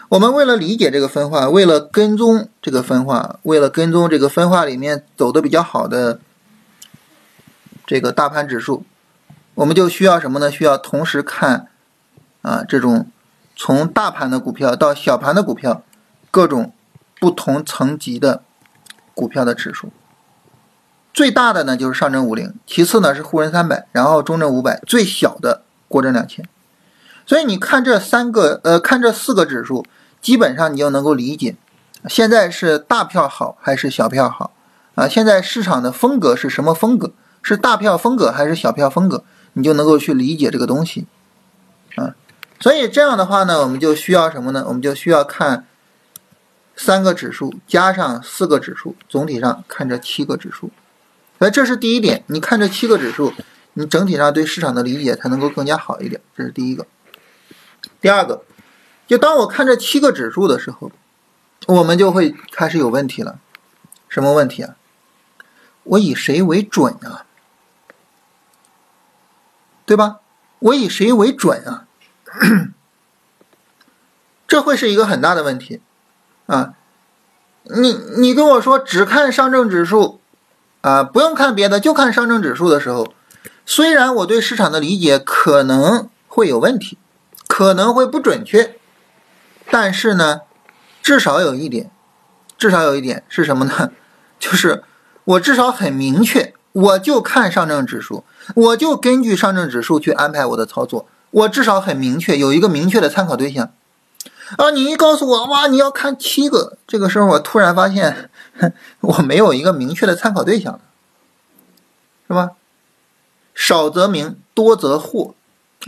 [0.09, 6.19] 我们为了理解这个分化，为了跟踪这个分化，为了跟踪这个分化里面走的比较好的
[7.87, 8.83] 这个大盘指数，
[9.59, 10.53] 我们就需要什么呢？
[10.53, 11.66] 需要同时看
[12.42, 13.11] 啊这种
[13.57, 15.83] 从大盘的股票到小盘的股票，
[16.31, 16.73] 各种
[17.18, 18.42] 不同层级的
[19.14, 19.90] 股票的指数。
[21.12, 26.49] 最大的呢就是上证五零，其次呢是沪深三百，然后中证五百，最小的国证两千。
[27.27, 29.85] 所以你看这三个，呃，看这四个指数。
[30.21, 31.57] 基本上你就能够理解，
[32.09, 34.53] 现在是大票好还是小票好
[34.97, 35.07] 啊？
[35.07, 37.12] 现在市场的风格是什么风格？
[37.40, 39.23] 是大票风格还是小票风格？
[39.59, 41.05] 你就能够去理解这个东西
[41.97, 42.14] 啊。
[42.61, 44.64] 所以这样的话呢，我们就需要什么呢？
[44.68, 45.66] 我们就需要看
[46.77, 50.71] 三个指数加上四个指数，总体上看这七个指数。
[51.40, 53.33] 所以这是第一点，你看这七个指数，
[53.73, 56.21] 你整体上对市场的理解才能够更加好一点。
[56.37, 56.87] 这是第一个。
[58.01, 58.44] 第二个。
[59.09, 60.92] 就当我看这七个指数的时候，
[61.66, 63.40] 我们就会开始有问题了。
[64.09, 64.77] 什么问题啊？
[65.83, 67.25] 我以谁为准啊？
[69.88, 70.18] 对吧？
[70.59, 71.87] 我以谁为准啊？
[74.46, 75.81] 这会是一个很大的问题
[76.44, 76.74] 啊！
[77.62, 80.20] 你你跟我说只看上证指数
[80.83, 83.14] 啊，不用看别的，就看上证指数的时候，
[83.64, 86.98] 虽然我对市场的理解可能会有问题，
[87.46, 88.77] 可能会不准确。
[89.70, 90.42] 但是呢，
[91.03, 91.90] 至少有一点，
[92.59, 93.90] 至少有一点是什么呢？
[94.38, 94.85] 就是
[95.24, 98.23] 我至少很明确，我就看上证指数，
[98.55, 101.07] 我就根据上证指数去安排我的操作。
[101.31, 103.73] 我至少很明确，有一个明确的参考对象。
[104.57, 108.31] 啊，你一告诉我，哇，你要看七个，这个时候我突然发现，
[109.01, 110.81] 我没有一个明确的参考对象
[112.29, 112.53] 是吧？
[113.55, 115.33] 少则明，多则惑。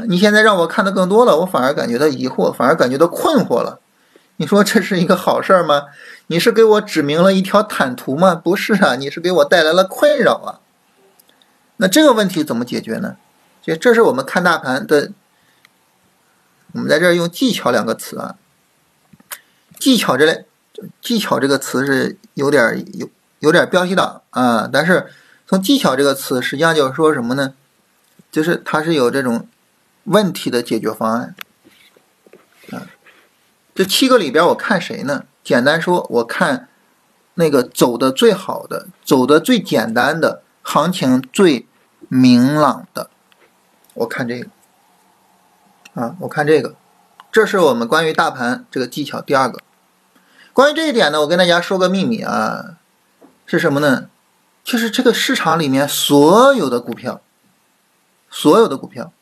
[0.09, 3.79] 你现在让我看的更多了，我反而感觉到疑惑，反而感觉到困惑了。
[4.39, 5.85] 你说这是一个好事儿吗？
[6.27, 8.35] 你是给我指明了一条坦途吗？
[8.35, 10.59] 不是啊，你是给我带来了困扰啊。
[11.81, 13.17] 那这个问题怎么解决呢？
[13.63, 15.11] 就这是我们看大盘的，
[16.73, 18.37] 我们在这儿用技巧两个词啊。
[19.79, 20.45] 技巧这类，
[21.01, 25.07] 技巧这个词是有点有有点标题党啊，但是
[25.47, 27.55] 从技巧这个词，实际上就是说什么呢？
[28.31, 29.49] 就是它是有这种。
[30.05, 31.35] 问题的解决方案，
[32.71, 32.89] 啊，
[33.75, 35.25] 这七个里边我看谁呢？
[35.45, 36.69] 简单说，我看
[37.35, 41.67] 那个走的最好的、走的最简单的、行情最
[42.13, 43.09] 明朗的，
[43.95, 44.49] 我看这个，
[45.95, 46.75] 啊，我看这个，
[47.31, 49.61] 这是我们关于大盘这个技巧第二个。
[50.53, 52.79] 关于这一点呢，我跟大家说个秘密啊，
[53.47, 54.11] 是什么呢？
[54.65, 57.21] 就是这个市场里面所有的股票，
[58.29, 59.13] 所有的股票。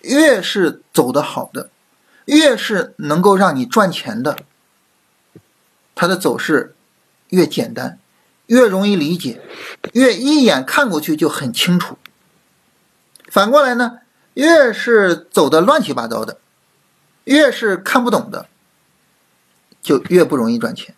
[0.00, 1.68] 越是走得好的，
[2.24, 4.38] 越是能够让你赚钱的，
[5.94, 6.74] 它的走势
[7.28, 7.98] 越简单，
[8.46, 9.40] 越容易理解，
[9.92, 11.98] 越一眼看过去就很清楚。
[13.28, 14.00] 反过来呢，
[14.34, 16.38] 越是走的乱七八糟的，
[17.24, 18.46] 越是看不懂的，
[19.80, 20.94] 就越不容易赚钱。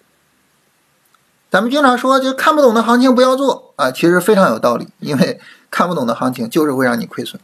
[1.50, 7.40] 咱们经常说，就看不懂的行情不要做啊，其实非常有道理，因为看不懂的行情就是会让你亏损。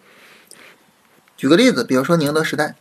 [1.37, 2.75] 举个例子，比如说宁德时代，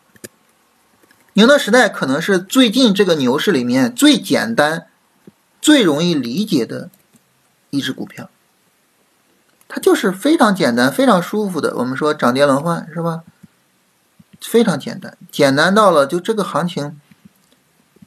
[1.34, 4.88] 宁德时代可能是最近这个牛市里面最简单、
[5.62, 6.90] 最容易理解的
[7.70, 8.30] 一只股票。
[9.68, 11.76] 它就是非常简单、非常舒服的。
[11.78, 13.22] 我们说涨跌轮换是吧？
[14.42, 16.98] 非常简单，简单到了就这个行情，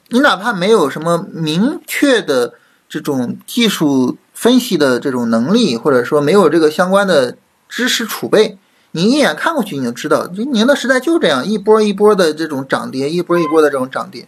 [0.09, 2.55] 你哪怕没有什么明确的
[2.89, 7.37] 这种技术分析的这种能力，或者说没有这个相关的
[7.69, 8.57] 知识储备。
[8.95, 14.27] 你一眼看过去，你就知道，就宁德时代就这样一波一波的这种涨跌，一波一波的这种涨跌，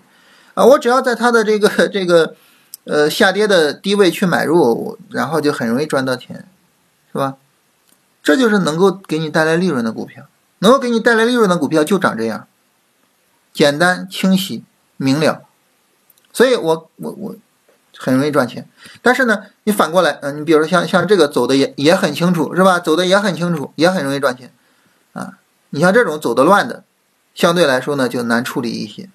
[0.54, 2.36] 啊，我只要在它的这个这个
[2.86, 6.48] 呃下跌的低位去买入，然后就很容易赚到钱，
[7.12, 7.36] 是吧？
[8.24, 10.26] 这就是能够给你带来利润的股票，
[10.60, 12.48] 能够给你带来利润的股票就长这样，
[13.54, 14.64] 简单清晰
[14.98, 15.44] 明了，
[16.32, 17.36] 所以我我我。
[17.98, 18.68] 很容易赚钱，
[19.02, 22.78] 但是呢，你反过来，嗯，你比如说像像这个走的也也很清楚，是吧？
[22.78, 24.52] 走的也很清楚，也很容易赚钱，
[25.14, 25.38] 啊，
[25.70, 26.84] 你像这种走的乱的，
[27.34, 29.10] 相对来说呢就难处理一些，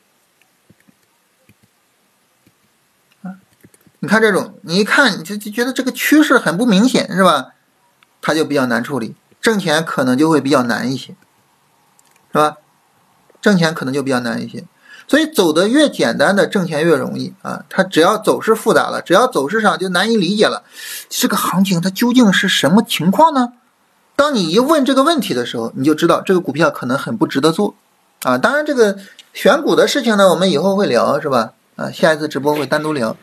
[4.00, 7.52] 你看这种，你一看你就就觉得这个趋势很不明显，是吧？
[8.20, 11.14] 它就比较难处理，挣钱可能就会比较难一些，
[12.32, 12.56] 是吧？
[13.40, 14.64] 挣钱可能就比较难一些。
[15.08, 17.64] 所以走的越简单的挣钱越容易啊！
[17.68, 20.62] 它只要走势复杂了，只要走势上就难以理解了，
[21.08, 23.54] 这个行情它究竟是什么情况呢？
[24.14, 27.74] 当你一问这个问题的时候，你就知道这个股票可能很不值得做
[28.22, 28.38] 啊！
[28.38, 28.98] 当然，这个
[29.32, 31.54] 选股的事情呢，我们以后会聊，是吧？
[31.74, 33.16] 啊，下一次直播会单独聊。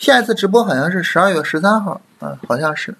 [0.00, 2.96] 下一次直播好像是十二月十三号啊，好像是。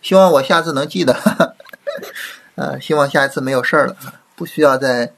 [0.00, 1.12] 希望我下次能记得，
[2.56, 3.94] 啊，希望下一次没有事儿了，
[4.34, 5.12] 不需要在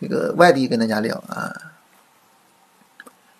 [0.00, 1.52] 这个外地跟大家聊啊。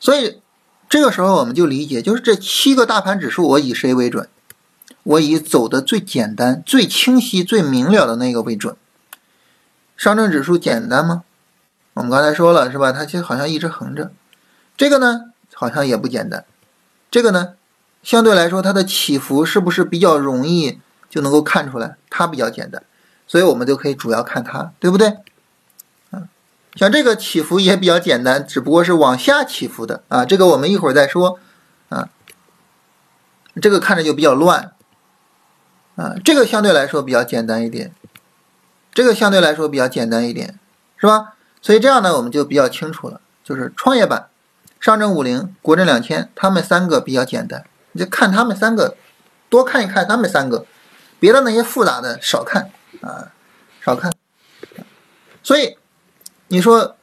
[0.01, 0.43] 所以，
[0.89, 4.29] 这个时候我们就理解，就是这七个大盘指数，我以谁为准？
[5.05, 8.75] 我以走的最简单、最清晰、最明了的那个为准。
[9.97, 11.23] 上证指数简单吗？
[11.95, 12.91] 我们刚才说了是吧？
[12.91, 14.11] 它其实好像一直横着。
[14.77, 16.45] 这个呢，好像也不简单。
[17.11, 17.55] 这个呢，
[18.03, 21.97] 相对来说它的起伏是不是比较容易就能够看出来？
[22.11, 22.83] 它比较简单，
[23.27, 25.19] 所以我们就可以主要看它，对不对？
[26.75, 31.39] 像这个起伏也比较简单，只不过是往下起伏的啊，这个我们一会儿再说
[31.89, 32.11] 啊。
[33.63, 34.73] 这个看着就比较乱
[35.95, 37.95] 啊，这个相对来说比较简单一点，
[38.93, 40.59] 这个相对来说比较简单一点，
[40.99, 41.33] 是吧？
[41.63, 44.29] 所以这样呢，我们就比较清楚了，就是创业板、
[44.87, 48.97] 上证五零、国证两千，他们三个比较简单，你就看他们三个，
[49.49, 50.65] 多看一看他们三个，
[51.19, 52.71] 别的那些复杂的少看
[53.01, 53.33] 啊，
[53.81, 54.13] 少看，
[55.43, 55.77] 所以。
[56.47, 56.95] 你说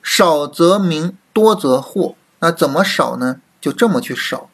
[0.00, 3.40] 少则明，多则惑，那怎么少呢？
[3.60, 4.48] 就这么去少。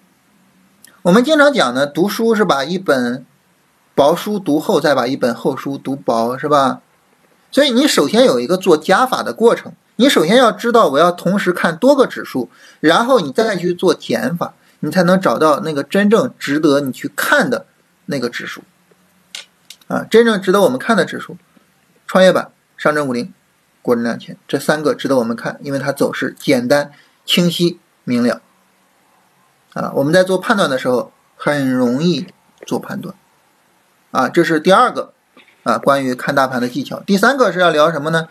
[1.02, 3.26] 我们经常讲呢，读书是把一本
[3.94, 6.80] 薄书读厚，再把一本厚书读薄，是吧？
[7.52, 17.66] 所以你首先有一个做加法的过程，你首先要知道我要同时看多个指数，然后你再去做减法，你才能找到那个真正值得你去看的
[18.06, 18.62] 那个指数
[19.88, 21.36] 啊，真正值得我们看的指数，
[22.06, 22.50] 创业板。
[22.76, 23.32] 上证五零、
[23.82, 26.90] 国证两千这三个值得我们看，因为它走势简单、
[27.24, 28.42] 清晰、明了。
[29.74, 32.26] 啊，我们在做判断的时候很容易
[32.66, 33.14] 做判断。
[34.10, 35.14] 啊，这是第二个
[35.62, 37.00] 啊，关于看大盘的技巧。
[37.06, 38.28] 第三个是要聊什么呢？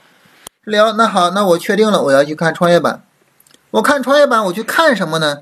[0.64, 3.04] 聊那好，那我确定了，我要去看创业板。
[3.72, 5.40] 我看创业板，我去看什么呢？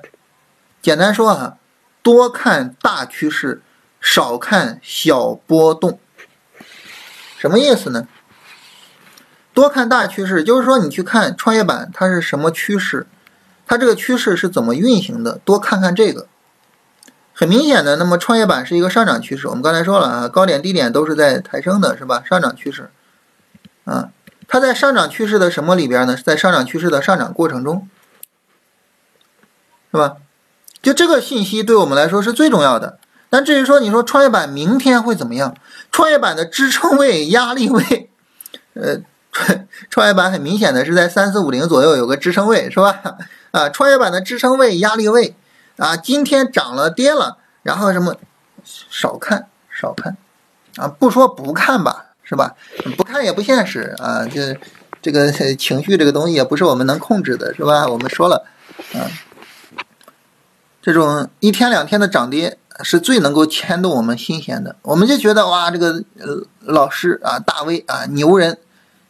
[0.82, 1.58] 简单说啊，
[2.02, 3.62] 多看大趋势，
[4.00, 6.00] 少看小波动。
[7.38, 8.08] 什么意思呢？
[9.54, 13.06] 多看大趋势，就是说你去看创业板，它是什么趋势，
[13.68, 16.28] 它这个趋势是怎么运行的，多看看这个。
[17.34, 22.24] 很明显的，那么创业板是一个上涨趋势，我们刚才说了啊，高点低点都是在抬升的，是吧？
[22.28, 22.90] 上涨趋势，
[23.84, 24.10] 啊，
[24.52, 26.18] 它在上涨趋势的什么里边呢？
[26.18, 27.88] 是在上涨趋势的上涨过程中，
[29.92, 30.18] 是吧？
[30.82, 33.00] 就这个信息对我们来说是最重要的。
[33.30, 35.56] 但至于说你说创业板明天会怎么样？
[35.90, 38.10] 创业板的支撑位、 压力位，
[38.74, 39.00] 呃。
[39.90, 43.02] 创业板很明显的是在三四五零左右有个支撑位，是吧？
[43.52, 45.38] 啊，创业板的支撑位、压力位
[45.78, 48.18] 啊，今天涨了跌了，然后什么
[48.66, 50.18] 少看少看
[50.76, 52.56] 啊，不说不看吧，是吧？
[52.96, 54.58] 不看也不现实啊，这
[55.02, 57.86] 这个情绪这个东西也不是我们能控制的，是吧？
[57.86, 58.46] 我们说了
[58.94, 59.12] 啊，
[60.82, 66.02] 这种一天两天的涨跌是最能够牵动我们心弦的，我们就觉得哇，这个
[66.62, 68.58] 老师啊，大 V 啊，牛人。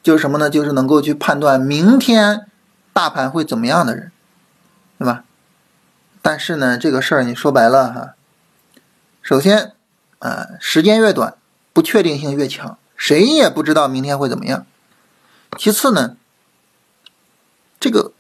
[0.04, 0.50] 就是什么呢？
[0.50, 2.48] 就是能够去判断明天
[2.92, 4.12] 大盘会怎么样的人，
[4.98, 5.24] 对吧？
[6.24, 8.16] 但是呢，这个事儿你说白了哈，
[9.22, 9.74] 首先
[10.18, 11.36] 啊，时间越短，
[11.72, 14.64] 不确定性越强，谁也不知道明天会怎么样。
[15.58, 16.16] 其次呢，
[17.80, 18.12] 这个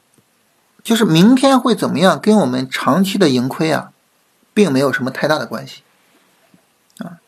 [0.83, 3.91] 就是明天会怎么样，跟我们长期的盈亏啊，
[4.55, 5.83] 并没有什么太大的关系
[6.97, 7.21] 啊。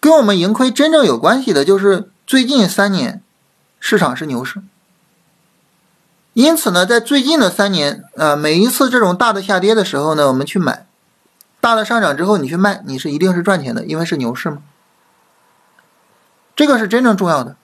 [0.00, 3.22] 跟我们盈亏真正有关系的，就是最近三年。
[3.78, 4.60] 市场是牛市，
[6.32, 10.84] 因此呢，在最近的三年啊，每一次这种大的下跌的时候呢，我们去买；
[11.60, 14.62] 大的上涨之后你去卖，你是一定是赚钱的，因为是牛市嘛。
[16.58, 17.54] 这个是真正重要的。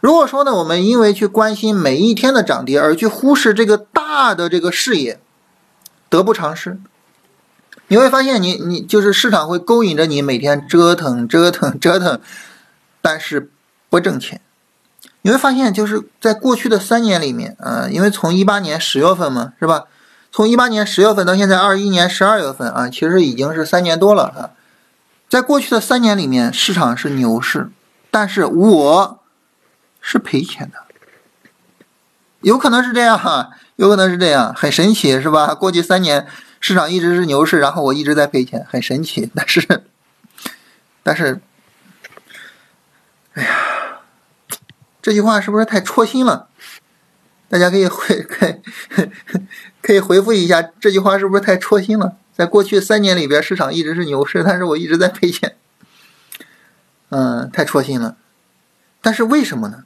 [0.00, 5.20] 如果说呢，我们因为去关心每一天的涨跌，而去忽视这个大的这个视野，
[6.08, 6.78] 得不偿失。
[7.88, 12.18] 你会发现，你你就是市场会勾引着你每天折腾 折腾折腾，
[13.02, 13.50] 但是
[13.90, 14.40] 不挣钱。
[15.20, 19.84] 你会发现，就是在过去的三年里面，啊，因为从一八年十月份嘛，是吧？
[20.32, 24.50] 从一八年十月份到现在二一年十二月份啊，其实已经是三年多了啊。
[25.28, 27.68] 在过去的三年里面，市场是牛市，
[28.12, 29.24] 但是我
[30.00, 30.84] 是赔钱的，
[32.42, 35.54] 有可能是这样哈，有可能是这样，很神奇是吧？
[35.54, 36.28] 过去三年
[36.60, 39.28] 市场一直是牛市，然后我一直在赔钱，很神奇。
[39.34, 39.84] 但是，
[41.02, 41.40] 但是，
[43.32, 43.48] 哎呀。
[45.00, 46.46] 这句话是不是太戳心了？
[47.48, 48.54] 大家可以回可以
[49.82, 52.16] 可以回复一下这句话是不是太戳心了？
[52.32, 55.56] 在过去三年里边，市场一直是牛市，但是我一直在赔钱，
[57.12, 58.16] 嗯，太戳心了。
[59.02, 59.84] 但是为什么呢？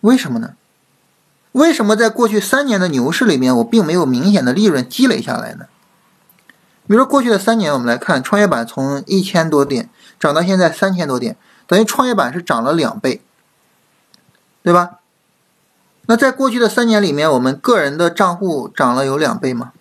[0.00, 0.54] 为什么呢？
[1.50, 5.66] 为什么在过去三年的牛市里面，我并没有明显的利润积累下来呢？
[6.86, 13.20] 比如说过去的三年，我们来看创业板从一千多点涨到现在三千多点，等于创业板是涨了两倍，
[14.62, 15.00] 对吧？
[16.06, 19.72] 那在过去的三年里面，我们个人的账户涨了有两倍吗？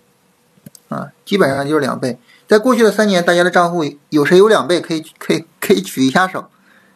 [0.89, 2.20] 啊，基本上就是两倍。
[2.52, 4.82] 在过去的三年，大家的账户有谁有两倍？
[4.82, 6.49] 可以可以可以举一下手，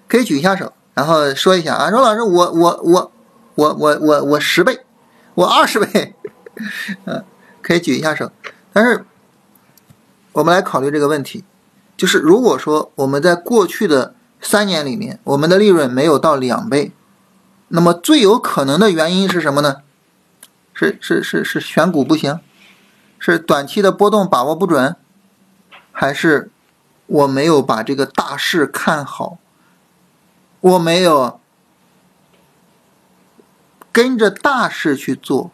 [0.05, 3.11] 可以举一下手，然后说一下啊，说老师，我我我
[3.55, 4.81] 我我我我十倍，
[5.33, 6.13] 我二十倍，
[7.07, 7.23] 嗯，
[7.61, 8.29] 可以举一下手。
[8.73, 9.05] 但是
[10.33, 11.45] 我们来考虑这个问题，
[11.95, 16.91] 就是如果说我们在过去的三年里面，我们的利润没有到两倍。
[17.69, 19.77] 那么最有可能的原因是什么呢？
[20.73, 22.41] 是是是是选股不行，
[23.17, 24.97] 是短期的波动把握不准，
[25.97, 26.51] 还是
[27.05, 29.37] 我没有把这个大势看好？
[30.59, 31.39] 我没有
[33.93, 35.51] 跟着大势去做，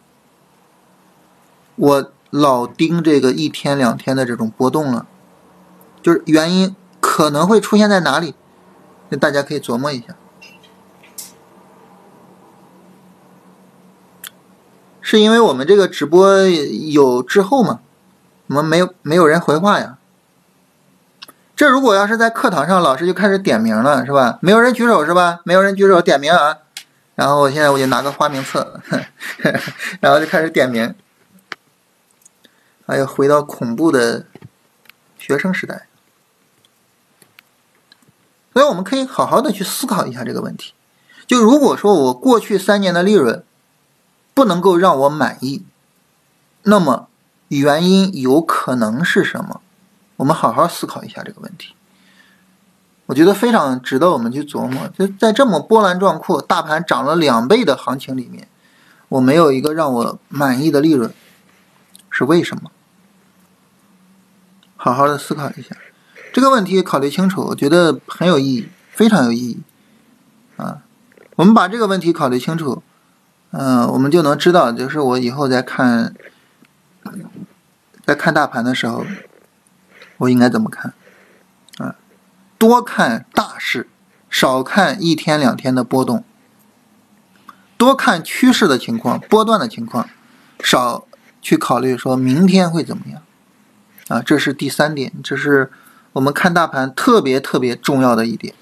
[1.75, 5.05] 我老盯这个一天两天的这种波动了，
[6.01, 8.33] 就是原因可能会出现在哪里？
[9.09, 10.15] 那大家可以琢磨一下。
[15.01, 17.81] 是因为我们这个直播有滞后吗？
[18.47, 19.99] 我们没有没有人回话呀。
[21.61, 24.39] 这如果要是在课堂上，老师就开始点名了，是吧？
[24.41, 25.41] 没有人举手是吧？
[25.43, 26.57] 没有人举手点名啊。
[27.13, 28.81] 然后我现在我就拿个花名册，
[30.01, 30.95] 然后就开始点名。
[32.87, 34.25] 哎呀，回到恐怖的
[35.19, 35.85] 学生时代。
[38.53, 40.73] 所以我们可以好好的去思考一下这个问题。
[41.27, 43.43] 就如果说我过去三年的利润，
[44.33, 45.63] 不能够让我满意，
[46.63, 47.07] 那么
[47.49, 49.61] 原因有可能是什么？
[50.21, 51.73] 我们好好思考一下这个问题。
[53.07, 54.87] 我觉得非常值得我们去琢磨。
[54.89, 58.47] 就在这么波澜壮阔、大盘涨了两倍的行情里面，
[59.09, 61.11] 我没有一个让我满意的利润，
[62.11, 62.69] 是为什么？
[64.75, 65.75] 好好的思考一下
[66.31, 69.59] 这个问题，考虑清楚，我觉得很有意义，非常有意义。
[70.57, 70.83] 啊，
[71.35, 72.83] 我们把这个问题考虑清楚。
[73.49, 76.13] 嗯，我们就能知道，就是我以后在看，
[78.05, 79.03] 在看大盘的时候，
[80.21, 80.93] 我应该怎么看？
[81.77, 81.95] 啊，
[82.57, 83.87] 多看大势，
[84.29, 86.23] 少看一天两天的波动；
[87.75, 90.07] 多看趋势的情况、波段的情况，
[90.63, 91.07] 少
[91.41, 93.23] 去考虑说明天会怎么样。
[94.09, 95.71] 啊，这是第三点，这是
[96.13, 98.53] 我们看大盘特别特别重要的一点。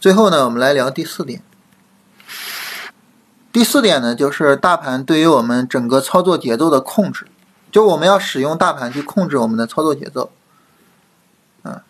[0.00, 1.40] 最后呢，我们来聊第四点。
[3.52, 7.28] 第四点呢，就是大盘对于我们整个操作节奏的控制，
[7.74, 10.30] 就我们要使用大盘去控制我们的操作节奏。
[11.64, 11.82] 啊，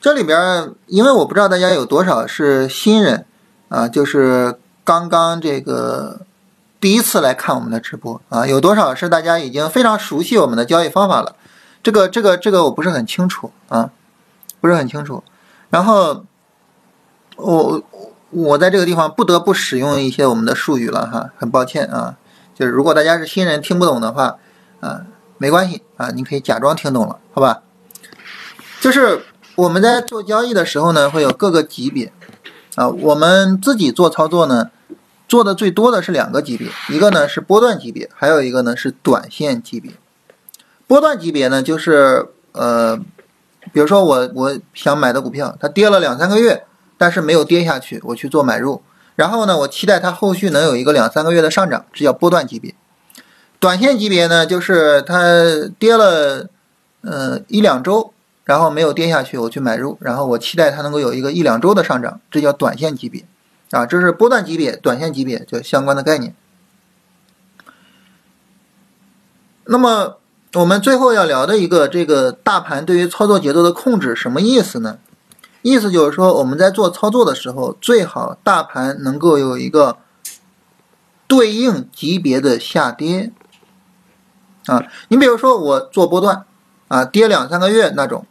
[0.00, 3.24] 这里边，因为我不知道大家有多少是新人，
[3.68, 6.22] 啊，就是刚刚这个
[6.80, 11.36] 第一次来看我们的直播啊，有多少是大家已经非常熟悉我们的交易方法了？
[11.80, 13.92] 这个、这个、这个我不是很清楚啊，
[14.60, 15.22] 不是很清楚。
[15.70, 16.24] 然后
[17.36, 17.80] 我。
[18.32, 22.14] 我在这个地方不得不使用一些我们的术语了哈，很抱歉啊。
[22.54, 24.36] 就是如果大家是新人听不懂的话，
[24.78, 25.04] 啊，
[25.40, 27.62] 没关系啊，你可以假装听懂了，好吧？
[28.78, 29.22] 就是
[29.54, 32.12] 我们在做交易的时候呢，会有各个级别
[32.74, 32.86] 啊。
[32.86, 34.70] 我们自己做操作呢，
[35.26, 39.92] 做的最多的是两个级别，一个呢是波段级别，还有一个呢是短线级别。
[40.86, 42.98] 波段级别呢，就是呃，
[43.72, 46.64] 比如说我我想买的股票，它跌了两三个月。
[47.02, 48.82] 但是没有跌下去，我去做买入，
[49.16, 52.74] 然后呢，我期待它后续能有一个两三个月的上涨，这叫波段级别。
[53.60, 55.22] 短线级别呢，就是它
[55.78, 56.48] 跌了，
[57.02, 58.12] 呃一两周，
[58.44, 63.24] 然后没有跌下去，我去买入，然后我期待它能够有一个一两周的上涨，这叫短线级别。
[63.70, 66.34] 啊，这是波段级别、短线级别就相关的概念。
[69.66, 70.16] 那么
[70.54, 74.98] 我们最后要聊的一个这个大盘对于操作节奏的控制，什么意思呢？
[75.62, 79.98] 意思就是说，我们在做操作的时候，最好大盘能够有一个
[81.28, 83.30] 对应级别的下跌
[84.66, 84.84] 啊。
[85.08, 86.44] 你比如说，我做波段
[86.88, 88.26] 啊，跌两三个月那种，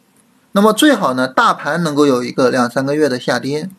[0.52, 3.70] 那么最好呢，大盘能够有一个两三个月的下跌，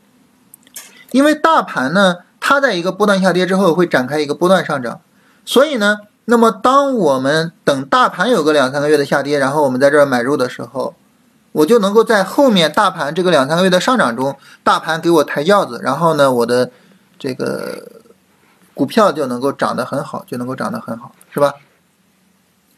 [1.13, 5.01] 因为大盘呢，它在一个波段下跌之后会展开一个波段上涨，
[5.45, 10.95] 所以呢，那么当我们等大盘有个两三个月的下跌，然后我们在这儿买入的时候。
[11.53, 16.71] 我就能够在后面大盘这个两三个月的上涨中，大盘给我抬轿子，然后呢，我的
[17.19, 18.03] 这个
[18.73, 21.55] 股票就能够涨得很好，就能够涨得很好，是吧？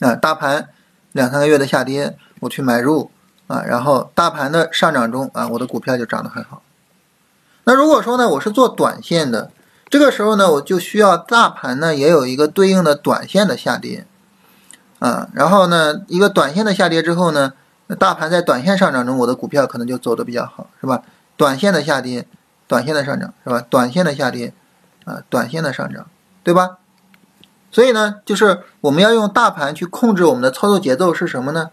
[0.03, 0.69] 啊，大盘
[1.13, 3.11] 两三个月的下跌，我去买入
[3.47, 6.63] 啊，然后大盘的上涨中啊，我的股票就涨得很好。
[7.65, 9.51] 那如果说呢，我是做短线的，
[9.89, 14.05] 这个时候呢，我就需要大盘呢也有一个对应的短线的下跌
[14.99, 17.53] 啊，然后呢，一个短线的下跌之后呢，
[17.99, 21.03] 大盘在短线上涨中，我的股票可能就走得比较好，是吧？
[21.37, 22.27] 短线的下跌，
[22.67, 23.65] 短线的上涨，是吧？
[23.71, 24.53] 短线的下跌。
[25.05, 26.07] 啊，短线的上涨，
[26.45, 26.79] 对吧？
[27.73, 31.71] 所以呢，就是我们要用大盘去控制我们的操作节奏是什么呢？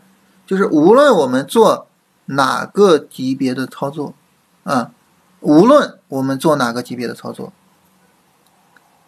[0.47, 1.85] 就是无论我们做
[2.25, 4.13] 哪个级别的操作，
[4.63, 4.91] 啊，
[5.41, 7.51] 无论我们做哪个级别的操作，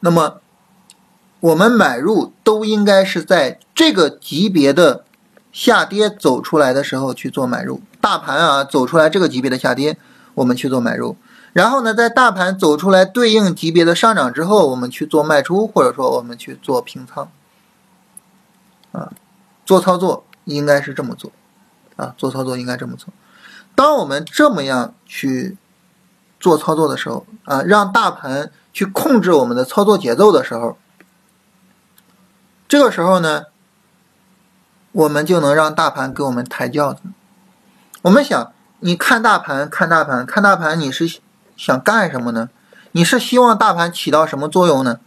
[0.01, 0.41] 那么
[1.39, 5.05] 我们买入都应该是在这个级别的
[5.51, 7.81] 下跌走出来的时候去做买入。
[7.99, 9.97] 大盘啊走出来这个级别的下跌，
[10.35, 11.15] 我们去做买入。
[11.53, 17.29] 然后呢，在大盘走出来对应级别的上涨之后，我们去做卖出，或者说我们去做平仓，
[18.93, 19.11] 啊，
[19.65, 21.29] 做操作应该是这么做，
[21.97, 23.13] 啊，做操作应该这么做。
[23.75, 25.57] 当我们这么样去
[26.39, 30.77] 做操作的时候，啊，让大盘去控制我们的操作节奏的时候，
[32.69, 33.47] 这个时候呢，
[34.93, 37.01] 我们就能让大盘给我们抬轿子。
[38.03, 41.19] 我们想，你看大盘，看大盘，看大盘，你是。
[41.61, 42.49] 想干什么呢？
[42.93, 44.99] 你是希望大盘起到什么作用呢？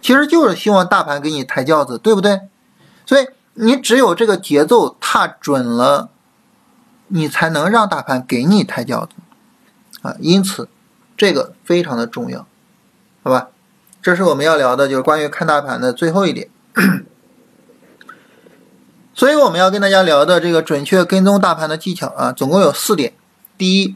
[0.00, 2.48] 其实就是希望大盘给你抬轿子，对不对？
[3.04, 6.08] 所以你只有这个节奏踏准了，
[7.08, 9.10] 你才能让大盘给你抬轿子
[10.00, 10.16] 啊。
[10.18, 10.70] 因此，
[11.14, 12.46] 这个非常的重要，
[13.22, 13.48] 好吧？
[14.00, 16.48] 这是我们要聊的，就是关于看大盘的最后一点。
[19.12, 23.12] 所以我们要跟大家聊的这个准确跟踪大盘的技巧啊，总共有四点。
[23.58, 23.94] 第一。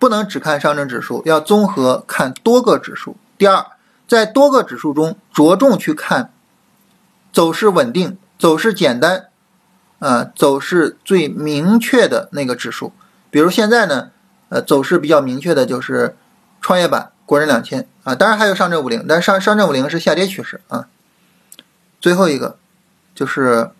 [0.00, 3.16] 不能只看上证指数，要综合看多个指数。
[3.38, 3.64] 第二，
[4.08, 6.32] 在多个指数中着重去看
[7.32, 9.28] 走势稳定、走势简单、
[9.98, 12.92] 啊走势最明确的那个指数。
[13.30, 14.10] 比如现在呢，
[14.48, 16.16] 呃，走势比较明确的就是
[16.62, 20.88] 创业板、国人两千啊，当然还有上证五零，但上上证五零是下跌趋势啊。
[22.00, 22.56] 最后一个
[23.14, 23.70] 就是，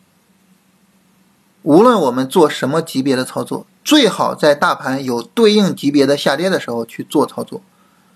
[1.70, 3.64] 无论我们做什么级别的操作。
[3.84, 7.62] 最好在大盘有对应级别的下跌的时候去做操作，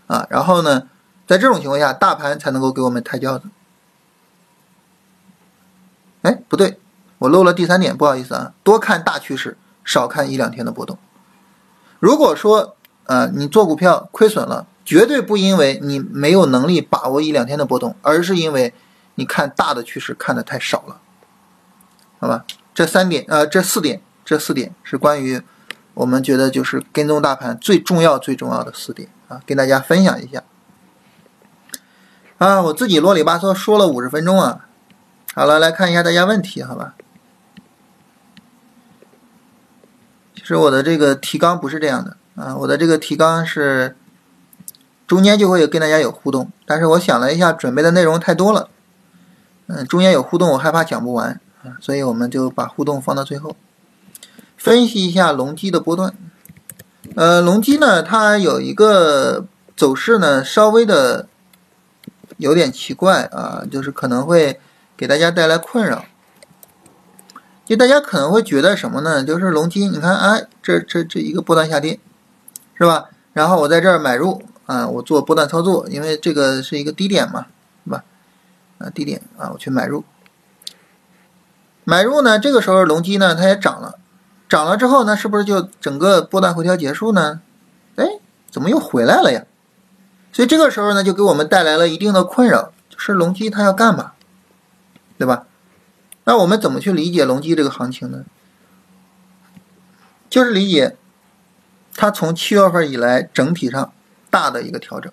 [0.08, 0.88] 啊，然后呢，
[1.24, 3.48] 在这种情况下，大盘才能够给我们抬轿子。
[6.22, 6.80] 哎，不对，
[7.18, 10.98] 我漏了第三点，不好意思啊，多看大趋势，少看一两天的波动。
[12.00, 12.74] 如果说，
[13.04, 18.74] 呃，你做股票亏损了，绝对不因为你没有能力把握一两天的波动，而是因为
[19.14, 21.00] 你看大的趋势看的太少了，
[22.18, 22.44] 好吧？
[22.74, 25.40] 这三点，呃，这四点，这四点是关于。
[25.94, 30.42] 我们觉得就是跟踪大盘最重要、最重要的四点啊，跟大家分享一下。
[32.38, 34.66] 啊，我自己啰里吧嗦说了五十分钟啊。
[35.36, 36.94] 好了，来看一下大家问题，好吧？
[40.34, 43.96] 其实我的这个提纲不是这样的啊，我的这个提纲是
[45.06, 48.68] 中间就会跟大家有互动，但是我想了一下，准备的内容太多了，
[49.68, 51.40] 嗯，中间有互动，我害怕讲不完，
[51.80, 53.56] 所以我们就把互动放到最后。
[54.56, 56.14] 分析一下隆基的波段，
[57.16, 59.46] 呃，隆基呢，它有一个
[59.76, 61.28] 走势呢，稍微的
[62.38, 64.58] 有点奇怪啊，就是可能会
[64.96, 66.06] 给大家带来困扰。
[67.66, 69.24] 就大家可能会觉得什么呢？
[69.24, 71.98] 就是隆基，你看，哎，这这这一个波段下跌，
[72.74, 73.06] 是吧？
[73.32, 77.46] 然后我在这儿买入啊，我做波段操作，因为这个是一个低点嘛，
[77.84, 78.04] 是吧？
[78.78, 80.04] 啊，低点啊，我去买入，
[81.84, 83.98] 买入呢，这个时候隆基呢，它也涨了。
[84.48, 87.40] 涨了之后呢，是不是就整个波段回调结束呢？
[87.96, 88.04] 哎，
[88.50, 89.44] 怎么又回来了呀？
[90.32, 94.12] 所以这个时候呢，就给我们带来了一定的困扰，就是隆基它要干嘛，
[95.18, 95.46] 对吧？
[96.24, 98.24] 那我们怎么去理解隆基这个行情呢？
[100.30, 100.96] 就是理解
[101.94, 103.92] 它从七月份以来整体上
[104.30, 105.12] 大的一个调整，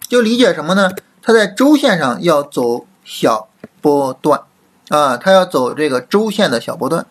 [0.00, 0.90] 就理解什么呢？
[1.22, 3.48] 它在周线上要走小
[3.80, 4.42] 波段
[4.88, 7.06] 啊，它要走这个周线的小波段。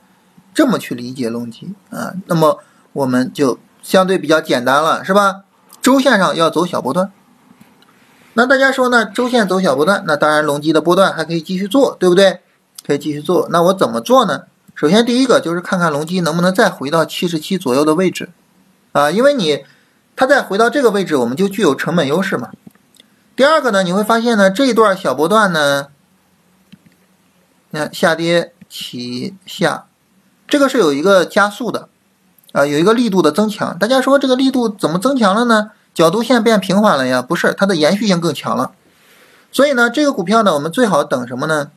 [0.54, 2.60] 这么去理解隆基啊，那么
[2.94, 5.42] 我们就相对比较简单了，是吧？
[5.82, 7.12] 周线上要走小波段，
[8.36, 9.06] 那大家说呢？
[9.06, 12.40] 周线走小波段，那当然隆基的波段还可以继续做，对不对？
[12.88, 13.50] 可以继续做。
[13.52, 14.44] 那我怎么做呢？
[14.74, 18.30] 首先第一个就是看看隆基能不能再回到七十七左右的位置
[18.94, 19.66] 啊，因为你
[20.16, 22.52] 它再回到这个位置，我们就具有成本优势嘛。
[23.36, 25.88] 第二个呢，你会发现呢，这一段小波段呢，
[27.92, 29.86] 下跌起下。
[30.48, 31.90] 这个是有一个加速的，
[32.52, 33.78] 啊，有一个力度的增强。
[33.80, 35.72] 大家说这个力度怎么增强了呢？
[35.94, 37.22] 角度线变平缓了呀？
[37.22, 38.72] 不是，它的延续性更强了。
[39.52, 41.72] 所以呢，这个股票呢，我们最好等什么呢？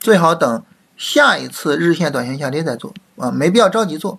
[0.00, 0.62] 最好等
[0.96, 4.18] 下一次日线短线下跌再做啊，没必要着急做。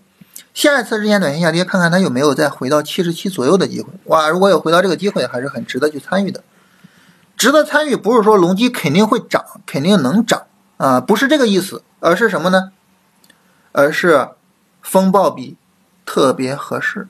[0.54, 3.90] 下一次日线短线下跌，看看它有没有再回到七十七左右的机会。
[4.06, 6.42] 哇，如果有回到这个机会，还是很值得去参与的。
[7.36, 10.44] 值得参与不是说隆基肯定会涨，肯定能涨
[10.78, 12.72] 啊，不是这个意思，而是什么呢？
[13.72, 14.30] 而是
[14.82, 15.56] 风暴比
[16.06, 17.08] 特别合适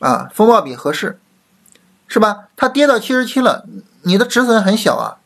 [0.00, 1.18] 啊，风暴比合适，
[2.06, 2.48] 是吧？
[2.56, 3.66] 它跌到七十七了，
[4.02, 5.18] 你的止损很小啊，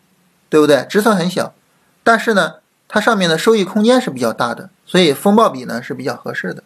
[0.48, 0.86] 对不对？
[0.88, 1.54] 止损很小，
[2.02, 2.54] 但是呢，
[2.88, 6.62] 它上面的收益空间是比较大的，所以风暴比呢是比较合适的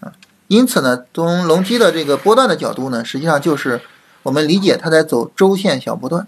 [0.00, 0.12] 啊。
[0.48, 3.80] 因此呢，从隆基的这个波段的角度呢，实际上就是
[4.22, 6.26] 我们理解它在走周线小波段。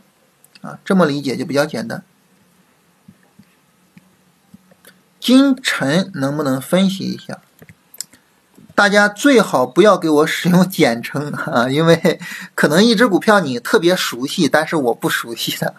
[0.63, 2.05] 啊，这么理解就比较简单。
[5.23, 7.39] 金晨能不能分析一下？
[8.75, 12.19] 大家最好不要给我使用简称啊， 因为
[12.57, 15.77] 可能一只股票你特别熟悉，但是我不熟悉的，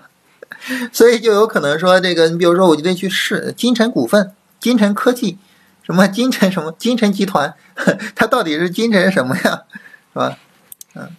[0.94, 4.32] 所以就有可能说这个，你比如说我就得去试金晨股份、
[4.62, 5.38] 金晨科技、
[5.82, 7.54] 什么金晨什么金晨集团，
[8.16, 9.64] 它到底是金晨什么呀？
[10.14, 10.38] 是吧？
[10.96, 11.10] 嗯，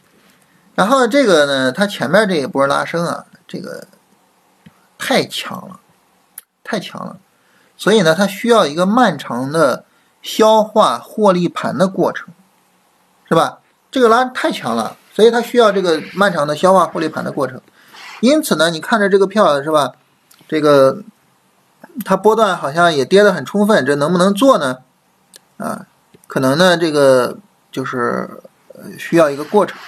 [0.74, 3.26] 然后这个呢，它前面这一波拉升啊。
[3.46, 3.86] 这个
[4.96, 5.78] 太强了，
[6.64, 7.18] 太强了，
[7.76, 9.84] 所以呢，它需要一个漫长的
[10.22, 12.28] 消化获利盘的过程，
[13.28, 13.58] 是吧？
[13.90, 17.60] 这个拉太强了，所以它需要这个漫长的消化获利盘的过程。
[18.20, 19.92] 因此呢，你看着这个票是吧？
[20.48, 21.02] 这个
[22.04, 24.78] 它波段好像也跌得很充分，这能不能做呢？
[25.58, 25.86] 啊，
[26.26, 27.38] 可能呢，这个
[27.70, 28.40] 就是
[28.98, 29.78] 需要一个过程。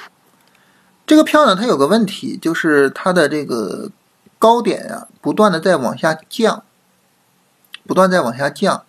[1.07, 3.91] 这个票呢，它有个问题，就是它的这个
[4.39, 6.63] 高点呀，不断的在往下降，
[7.87, 8.83] 不断在往下降，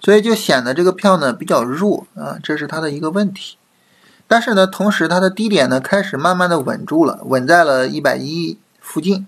[0.00, 3.56] 所以就显得这个票呢比较弱啊，这是它的一个问题。
[4.28, 9.26] 但是呢，同时它的低点呢开始慢慢的稳住了，稳在了一百一附近，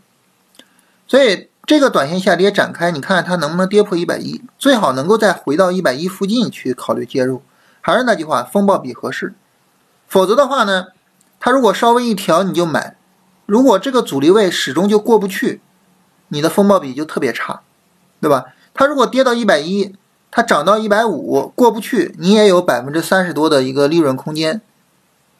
[1.07, 4.43] 所以这个短线下跌展开，你看它能不能跌破一百一？
[4.59, 7.43] 最好能够再回到一百一附近去考虑介入。
[7.81, 9.35] 还是那句话，风暴比合适，
[10.07, 10.89] 否则的话呢？
[11.41, 12.97] 它如果稍微一调你就买，
[13.47, 15.61] 如果这个阻力位始终就过不去，
[16.29, 17.61] 你的风暴比就特别差，
[18.21, 18.47] 对吧？
[18.79, 19.93] 它如果跌到一百一，
[20.31, 24.61] 它涨到一百五过不去，你也有百分之三十多的一个利润空间，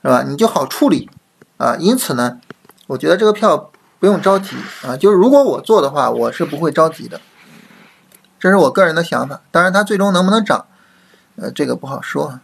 [0.03, 0.25] 是吧？
[0.27, 1.09] 你就好处理
[1.57, 1.77] 啊。
[1.79, 2.41] 因此呢，
[2.89, 3.71] 我觉得这个票
[4.01, 4.97] 不用着急啊。
[4.97, 7.21] 就是如果我做的话，我是不会着急的，
[8.41, 9.41] 这是我个人的想法。
[9.53, 10.67] 当然，它最终能不能涨，
[11.37, 12.41] 呃，这个不好说。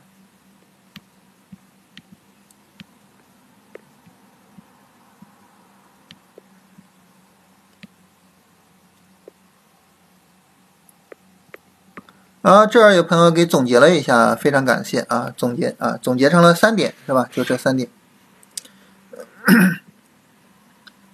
[12.45, 15.33] 啊，这儿有朋友给总结了一下，非常感谢啊！
[15.35, 17.27] 总结啊，总结成了三点，是吧？
[17.33, 17.89] 就这三点。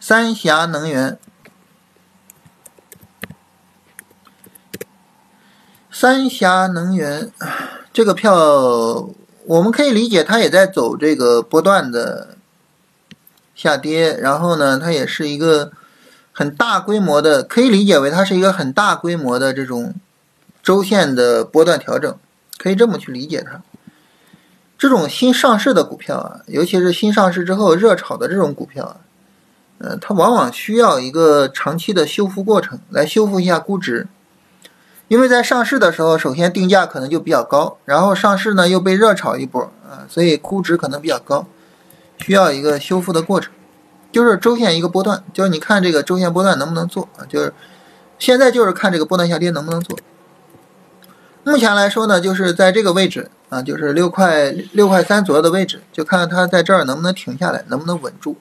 [0.01, 1.17] 三峡能源，
[5.89, 7.31] 三峡能源
[7.93, 8.35] 这个票，
[9.45, 12.37] 我们可以理解，它也在走这个波段的
[13.55, 15.71] 下跌，然后呢，它也是一个
[16.33, 19.95] 很大规模的，可以理解为它是一个很大规模的这种。
[20.63, 22.17] 周线的波段调整，
[22.59, 23.63] 可以这么去理解它。
[24.79, 28.97] 这种新上市的股票啊，尤其是新上市之后热炒的这种股票啊，
[29.79, 34.09] 呃，它往往需要一个长期的修复过程来修复一下估值。
[35.09, 41.47] 因为在上市的时候，首先定价可能就比较高，然后上市呢又被热炒一波啊，所以估值可能比较高，
[42.19, 43.53] 需要一个修复的过程。
[44.13, 47.27] 就是周线一个波段，就是你看这个周线波段能不能做啊？
[47.29, 47.53] 就是
[48.19, 49.99] 现在就是看这个波段下跌能不能做。
[51.43, 58.37] 目前来说呢，就是在这个位置啊，就是六块六块三左右的位置，就看看它在这儿能不能停下来，能不能稳住。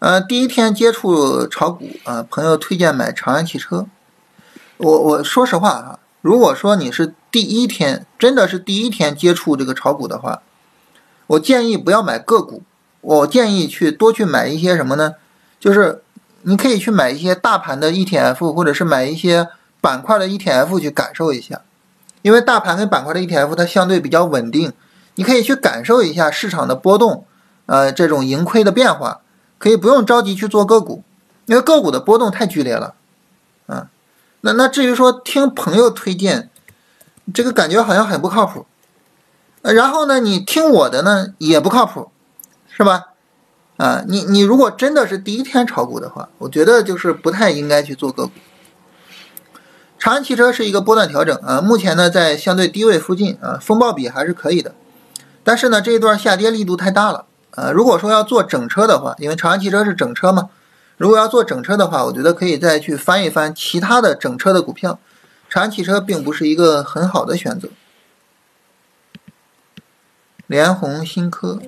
[0.00, 3.86] 呃，第一天接触炒股啊，朋友推荐买长安汽车。
[4.76, 10.42] 我我说实话啊，如果说你是第一天，真的是第一天接触这个炒股的话，
[11.28, 12.62] 我建议不要买个股，
[13.00, 15.14] 我建议去多去买一些什么呢？
[15.60, 16.00] 就是。
[16.46, 19.48] 你可以去买一些大盘的 ETF，或者是买一些
[19.80, 21.62] 板块的 ETF 去感受一下，
[22.22, 24.72] 因为大盘跟板块的 ETF 它相对比较稳定，
[25.14, 27.26] 你可以去感受一下市场的波动，
[27.66, 29.20] 呃，这种盈亏的变化，
[29.58, 31.02] 可以不用着急去做个股，
[31.46, 32.94] 因为个股的波动太剧烈了，
[33.66, 33.88] 啊，
[34.42, 36.50] 那那至于说听朋友推荐，
[37.32, 38.66] 这个感觉好像很不靠谱，
[39.62, 42.10] 然后呢，你听我的呢也不靠谱，
[42.68, 43.13] 是吧？
[43.76, 48.32] 啊，你你如果真的是第一天炒股的话，我觉得就是不太应该去做个股。
[49.98, 54.74] 长安汽车是一个波段调整啊，目前呢在相对低位附近啊，风暴比还是可以的，
[55.42, 60.50] 但是呢这一段下跌力度太大了啊，如果说要做整车的话，因为长安汽车是整车嘛，
[60.98, 64.98] 如果要做整车的话，我觉得可以再去翻一翻其他的整车的股票，
[65.48, 67.68] 长安汽车并不是一个很好的选择。
[70.46, 71.58] 联虹新科，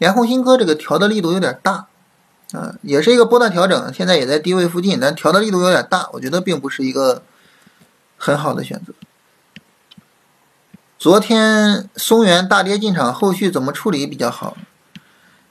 [0.00, 1.86] 联虹新科这个调的力度有点大，
[2.52, 7.22] 啊，也是一个波段调整，现在也在低位附近，但调的力度有点大，我觉得并不是一个
[8.16, 8.94] 很好的选择。
[10.98, 14.56] 昨天松原大跌进场，后续怎么处理比较好？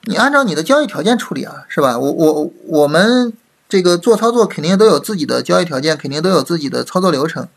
[0.06, 2.00] 你按照你的交易条件处理啊，是吧？
[2.00, 3.32] 我我我们
[3.70, 7.48] 这个做操作肯定都有自己的交易条件，肯定都有自己的操作流程。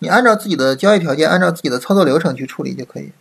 [0.00, 3.12] 你按照自己的交易条件，按照自己的操作流程去处理就可以。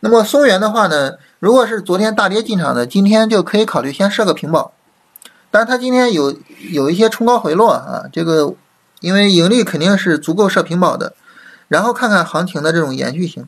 [0.00, 4.72] 那么松原的话呢，如果是昨天大跌进场的，今天就可以考虑先设个平保。
[5.50, 6.36] 但是它今天有
[6.70, 8.54] 有一些冲高回落啊，这个
[9.00, 11.14] 因为盈利肯定是足够设平保的。
[11.68, 13.46] 然后看看行情的这种延续性，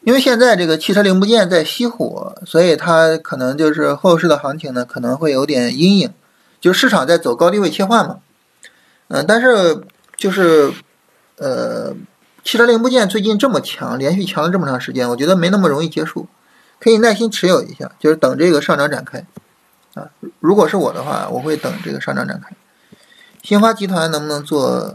[0.00, 6.12] 因为现在这个汽车零部件在熄火，所以它可能就是后市的行情呢可能会有点阴影，
[6.60, 8.18] 就市场在走高低位切换嘛。
[9.06, 9.82] 嗯，但是
[10.16, 10.72] 就是
[11.36, 11.94] 呃，
[12.44, 16.28] 汽车零部件最近这么强，连续强了这么长时间，我觉得没那么容易结束，
[16.78, 19.24] 可以耐心持有一下，就是等这个上涨展开
[19.94, 20.10] 啊。
[20.40, 22.54] 如果是我的话，我会等这个上涨展开。
[23.42, 24.94] 新发集团能不能做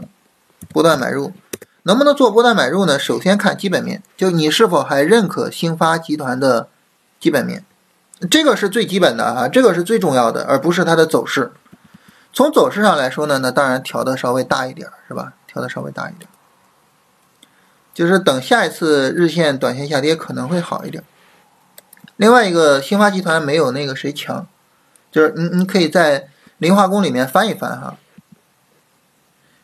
[0.72, 1.32] 波段买入？
[1.82, 2.98] 能不能做波段买入呢？
[2.98, 6.68] 首先看基本面，就你是否还认可兴发集团的
[7.18, 7.64] 基本面，
[8.30, 11.52] 这个是最基本的啊，这个是最重要的，而不是它的走势。
[12.32, 15.32] 从走势上来说呢，那当然调的稍微大一点，是吧？
[15.46, 16.28] 调的稍微大一点，
[17.92, 21.02] 就是等下一次日线、短线下跌可能会好一点。
[22.16, 24.46] 另外一个，兴发集团没有那个谁强，
[25.10, 26.28] 就是你你可以在
[26.58, 27.96] 磷化工里面翻一翻哈，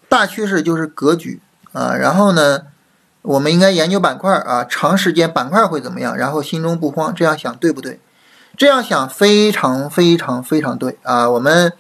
[0.09, 1.41] 大趋势就是格局。
[1.73, 2.63] 啊，然后呢，
[3.21, 6.17] 我们应该研究板块啊，长时间板块会怎么样？
[6.17, 8.01] 然后心中不慌，这样想对不对？
[8.57, 11.29] 这样想非常非常非常对啊！
[11.29, 11.71] 我们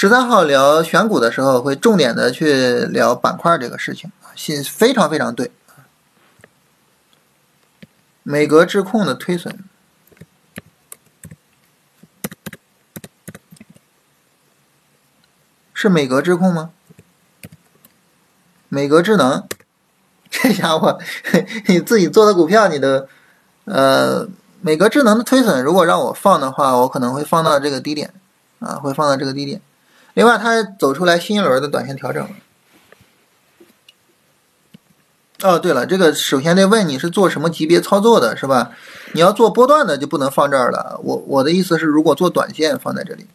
[0.00, 5.50] 十三号聊选股的时候会重点的去聊板块这个事情啊，心非常非常对。
[8.22, 9.58] 美格智控的推损
[15.74, 16.70] 是美格智控吗？
[18.68, 19.48] 美格智能，
[20.30, 21.00] 这家伙，
[21.66, 23.08] 你自己做的股票，你的，
[23.64, 24.28] 呃，
[24.60, 28.14] 美格智能的推损，如果让我放的话，我可能会放到这个低点，
[28.60, 29.60] 啊，会放到这个低点。
[30.18, 32.28] 另外，它走出来新一轮的短线调整。
[35.44, 38.72] 哦，对了，这个首先得问你是做什么级别操作的，是吧？
[39.12, 40.98] 你要做波段的就不能放这儿了。
[41.04, 43.28] 我我的意思是，如果做短线放在这里。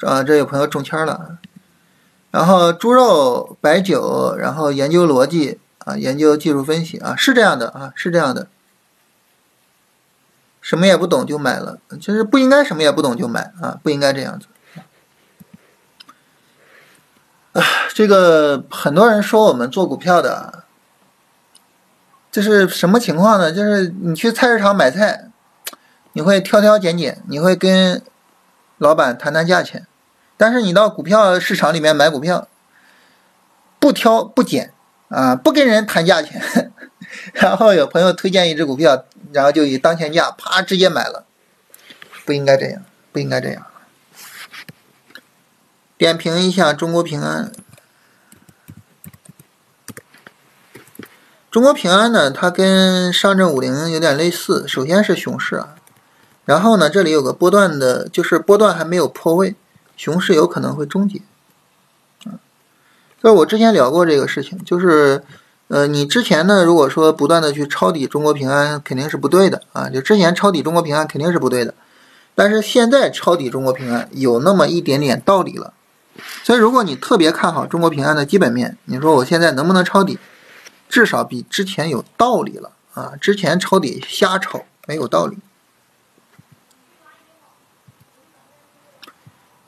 [0.00, 1.38] 啊，这有朋友中签了。
[2.32, 8.48] 然后猪肉、白酒，然后研究逻辑啊，研究技术分析啊，是这样的啊，是这样的。
[10.60, 14.46] 什么也不懂就买了，其实不应该什么也不懂就买啊，不应该这样子。
[17.52, 17.62] 啊，
[17.94, 20.64] 这个很多人说我们做股票的，
[22.30, 23.50] 这是什么情况呢？
[23.52, 25.30] 就是你去菜市场买菜，
[26.12, 28.00] 你会挑挑拣拣，你会跟
[28.78, 29.86] 老板谈谈价钱。
[30.36, 32.46] 但是你到股票市场里面买股票，
[33.80, 34.72] 不挑不拣
[35.08, 36.69] 啊，不跟人谈价钱，
[37.34, 41.24] 然后有朋友推荐一只股票，然后就以当前价啪直接买了，
[42.24, 43.66] 不应该这样，不应该这样。
[45.96, 47.52] 点评一下中国平安，
[51.50, 55.74] 中国平安呢，它跟上证五零有点类似，首先是熊市啊，
[56.44, 59.54] 然后呢，这里有个波段的，就是波段还没有破位。
[59.96, 61.20] 熊市有可能会终结，
[62.24, 62.40] 啊，
[63.20, 65.22] 所以我之前聊过这个事情，就是，
[65.70, 71.72] 呃，你之前呢，如果说不断的去抄底中国平安，肯定是不对的啊，就之前抄底中国平安肯定是不对的，
[72.34, 75.72] 但是现在抄底中国平安有那么一点点道理了，
[76.42, 80.18] 所以如果你特别看好中国平安的基本面，你说我现在能不能抄底，
[80.88, 85.38] 至少比之前有道理了啊，之前抄底瞎抄没有道理。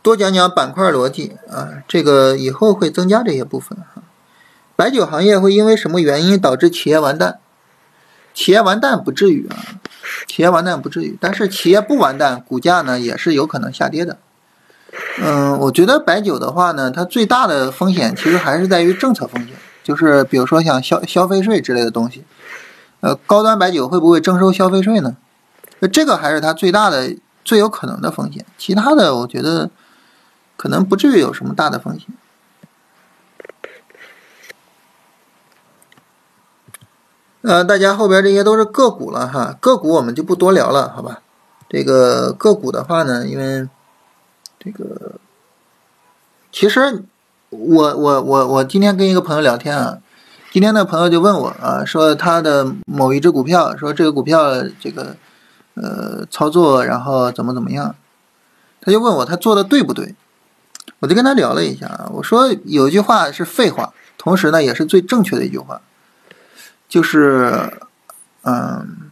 [0.03, 4.03] 多讲讲板块逻辑啊，这个以后会增加这些部分哈。
[4.77, 7.39] 白酒行业会因为什么原因导致企业完蛋？
[8.35, 9.57] 企业完蛋不至于啊，
[10.27, 14.19] 企业完蛋不至于，但是企业不完蛋，股价呢也是有可能下跌的。
[15.21, 22.25] 嗯，我觉得白酒的话呢，它最大的风险其实还是在于政策风险，就是比如说像消消费税之类的东西。
[23.01, 25.17] 呃，高端白酒会不会征收消费税呢？
[25.81, 27.15] 那这个还是它最大的、
[27.45, 28.45] 最有可能的风险。
[28.57, 29.71] 其他的，我觉得。
[30.55, 32.07] 可能不至于有什么大的风险。
[37.43, 41.21] 呃，大家后边这些都是个股了哈，个股我们就不多聊了，好吧？
[41.69, 43.69] 这个个股的话呢，因为
[44.61, 45.13] 这个
[46.53, 47.03] 其实
[47.51, 49.99] 我我我我今天跟一个朋友聊天啊，
[50.53, 55.17] 今天的朋友就问我啊，说他的某一只股票，说这个股票这个
[55.75, 57.97] 呃操作然后怎么怎么样，
[58.81, 60.15] 他就问我他做的对不对？
[61.01, 65.81] 我就跟他聊了一下啊，我说有一句话是废话，同时呢也是最正确的一句话。
[66.93, 67.73] 就是，
[68.43, 69.11] 嗯，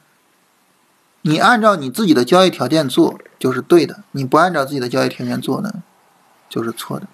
[1.22, 5.72] 你按照你自己的交易条件做就是对的，你不按照自己的交易条件做呢，
[6.46, 7.06] 就是错的。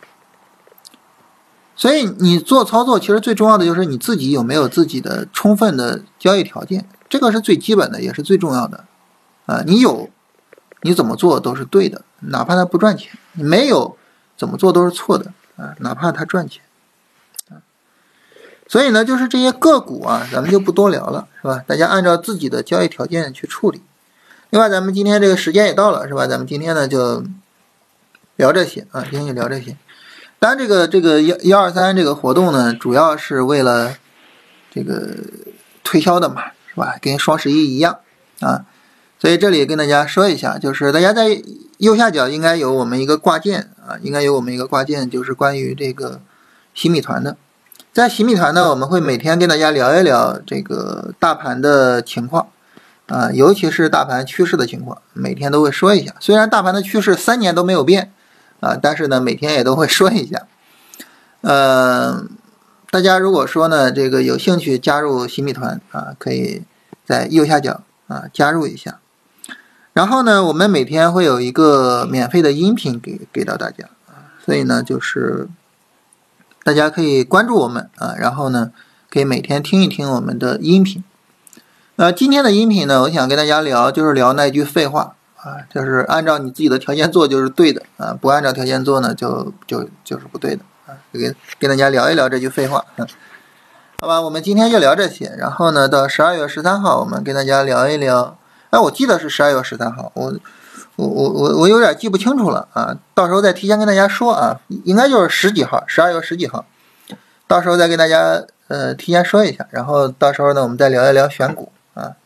[1.77, 8.87] 所以你做操作，其实最重要的就是你自己有没有自己的充分的交易条件，这个是最基本的，也是最重要的。
[9.45, 10.11] 啊，你有，
[10.83, 13.97] 你怎么做都是对的，哪怕它不赚钱；你没有，
[14.37, 16.65] 怎么做都是错的，啊，哪怕它赚钱。
[18.69, 21.63] 所以呢，就是这些个股啊，咱们就不多聊了，是吧？
[21.67, 23.81] 大家按照自己的交易条件去处理。
[24.51, 26.27] 另外，咱们今天这个时间也到了，是吧？
[26.27, 27.25] 咱们今天呢就
[28.37, 29.77] 聊这些啊，今天就聊这些。
[30.39, 33.97] 当然，这个这个幺幺二三这个活动呢，主要是为了
[34.71, 35.15] 这个
[35.85, 36.97] 推销的嘛，是吧？
[37.01, 38.01] 跟双十一一样
[38.41, 38.67] 啊。
[39.19, 41.41] 所以这里跟大家说一下，就是大家在
[41.79, 46.21] 右下角应该有我们一个挂件啊，应该有我们一个挂件，就是关于这个
[46.75, 47.37] 新米团的。
[47.97, 52.49] 在洗米团呢，我们会每天跟大家聊一聊这个大盘的情况，
[53.07, 56.15] 啊，尤其是大盘趋势的情况，每天都会说一下。
[56.21, 58.13] 虽然大盘的趋势三年都没有变，
[58.61, 60.43] 啊，但是呢，每天也都会说一下。
[61.41, 62.29] 嗯，
[62.91, 66.65] 大家如果说呢，这个有兴趣加入洗米团啊，可以
[67.07, 68.99] 在右下角啊加入一下。
[69.95, 75.49] 然后呢，我们每天会有一个免费的音频给给到大家啊，所以呢，就是。
[76.67, 78.73] 大家可以关注我们啊，然后呢，
[79.09, 81.05] 可以每天听一听我们的音频。
[81.95, 90.99] 呃，今天的音频呢，我想跟大家聊，就是聊那句废话啊，就是按照你自己的条件做就是对的啊，不按照条件做呢，就就就是不对的啊。
[91.13, 92.85] 跟跟大家聊一聊这句废话，
[94.01, 94.21] 好吧？
[94.21, 98.37] 我们今天就聊这些，然后呢，到十二月十三号，我们跟大家聊一聊。
[98.71, 100.35] 哎，我记得是十二月十三号，我。
[100.97, 106.65] 我我我我有点记不清楚了啊，到时候再提前跟大家说啊，应该就是十几号，十二月十几号，
[107.47, 112.17] 到时候再跟大家呃提前说一下，然后到时候呢我们再聊一聊选股啊。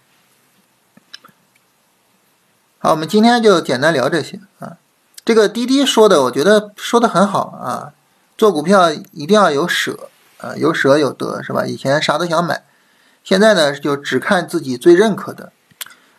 [2.78, 4.76] 好，我们今天就简单聊这些啊。
[5.24, 7.92] 这个滴滴说的，我觉得说的很好啊，
[8.38, 10.08] 做股票一定要有舍
[10.38, 11.66] 啊，有舍有得是吧？
[11.66, 12.62] 以前啥都想买，
[13.24, 15.52] 现在呢就只看自己最认可的，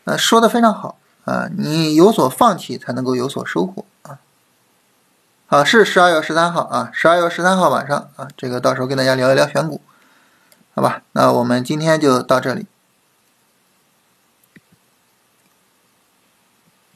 [0.03, 0.97] 呃，说的非常好。
[1.25, 4.19] 啊，你有所放弃才能够有所收获啊！
[5.45, 9.81] 好，是十二月十三号啊，十二月十三号晚上啊，这个到时候跟大家聊一聊选股，
[10.73, 11.03] 好吧？
[11.11, 12.65] 那我们今天就到这里。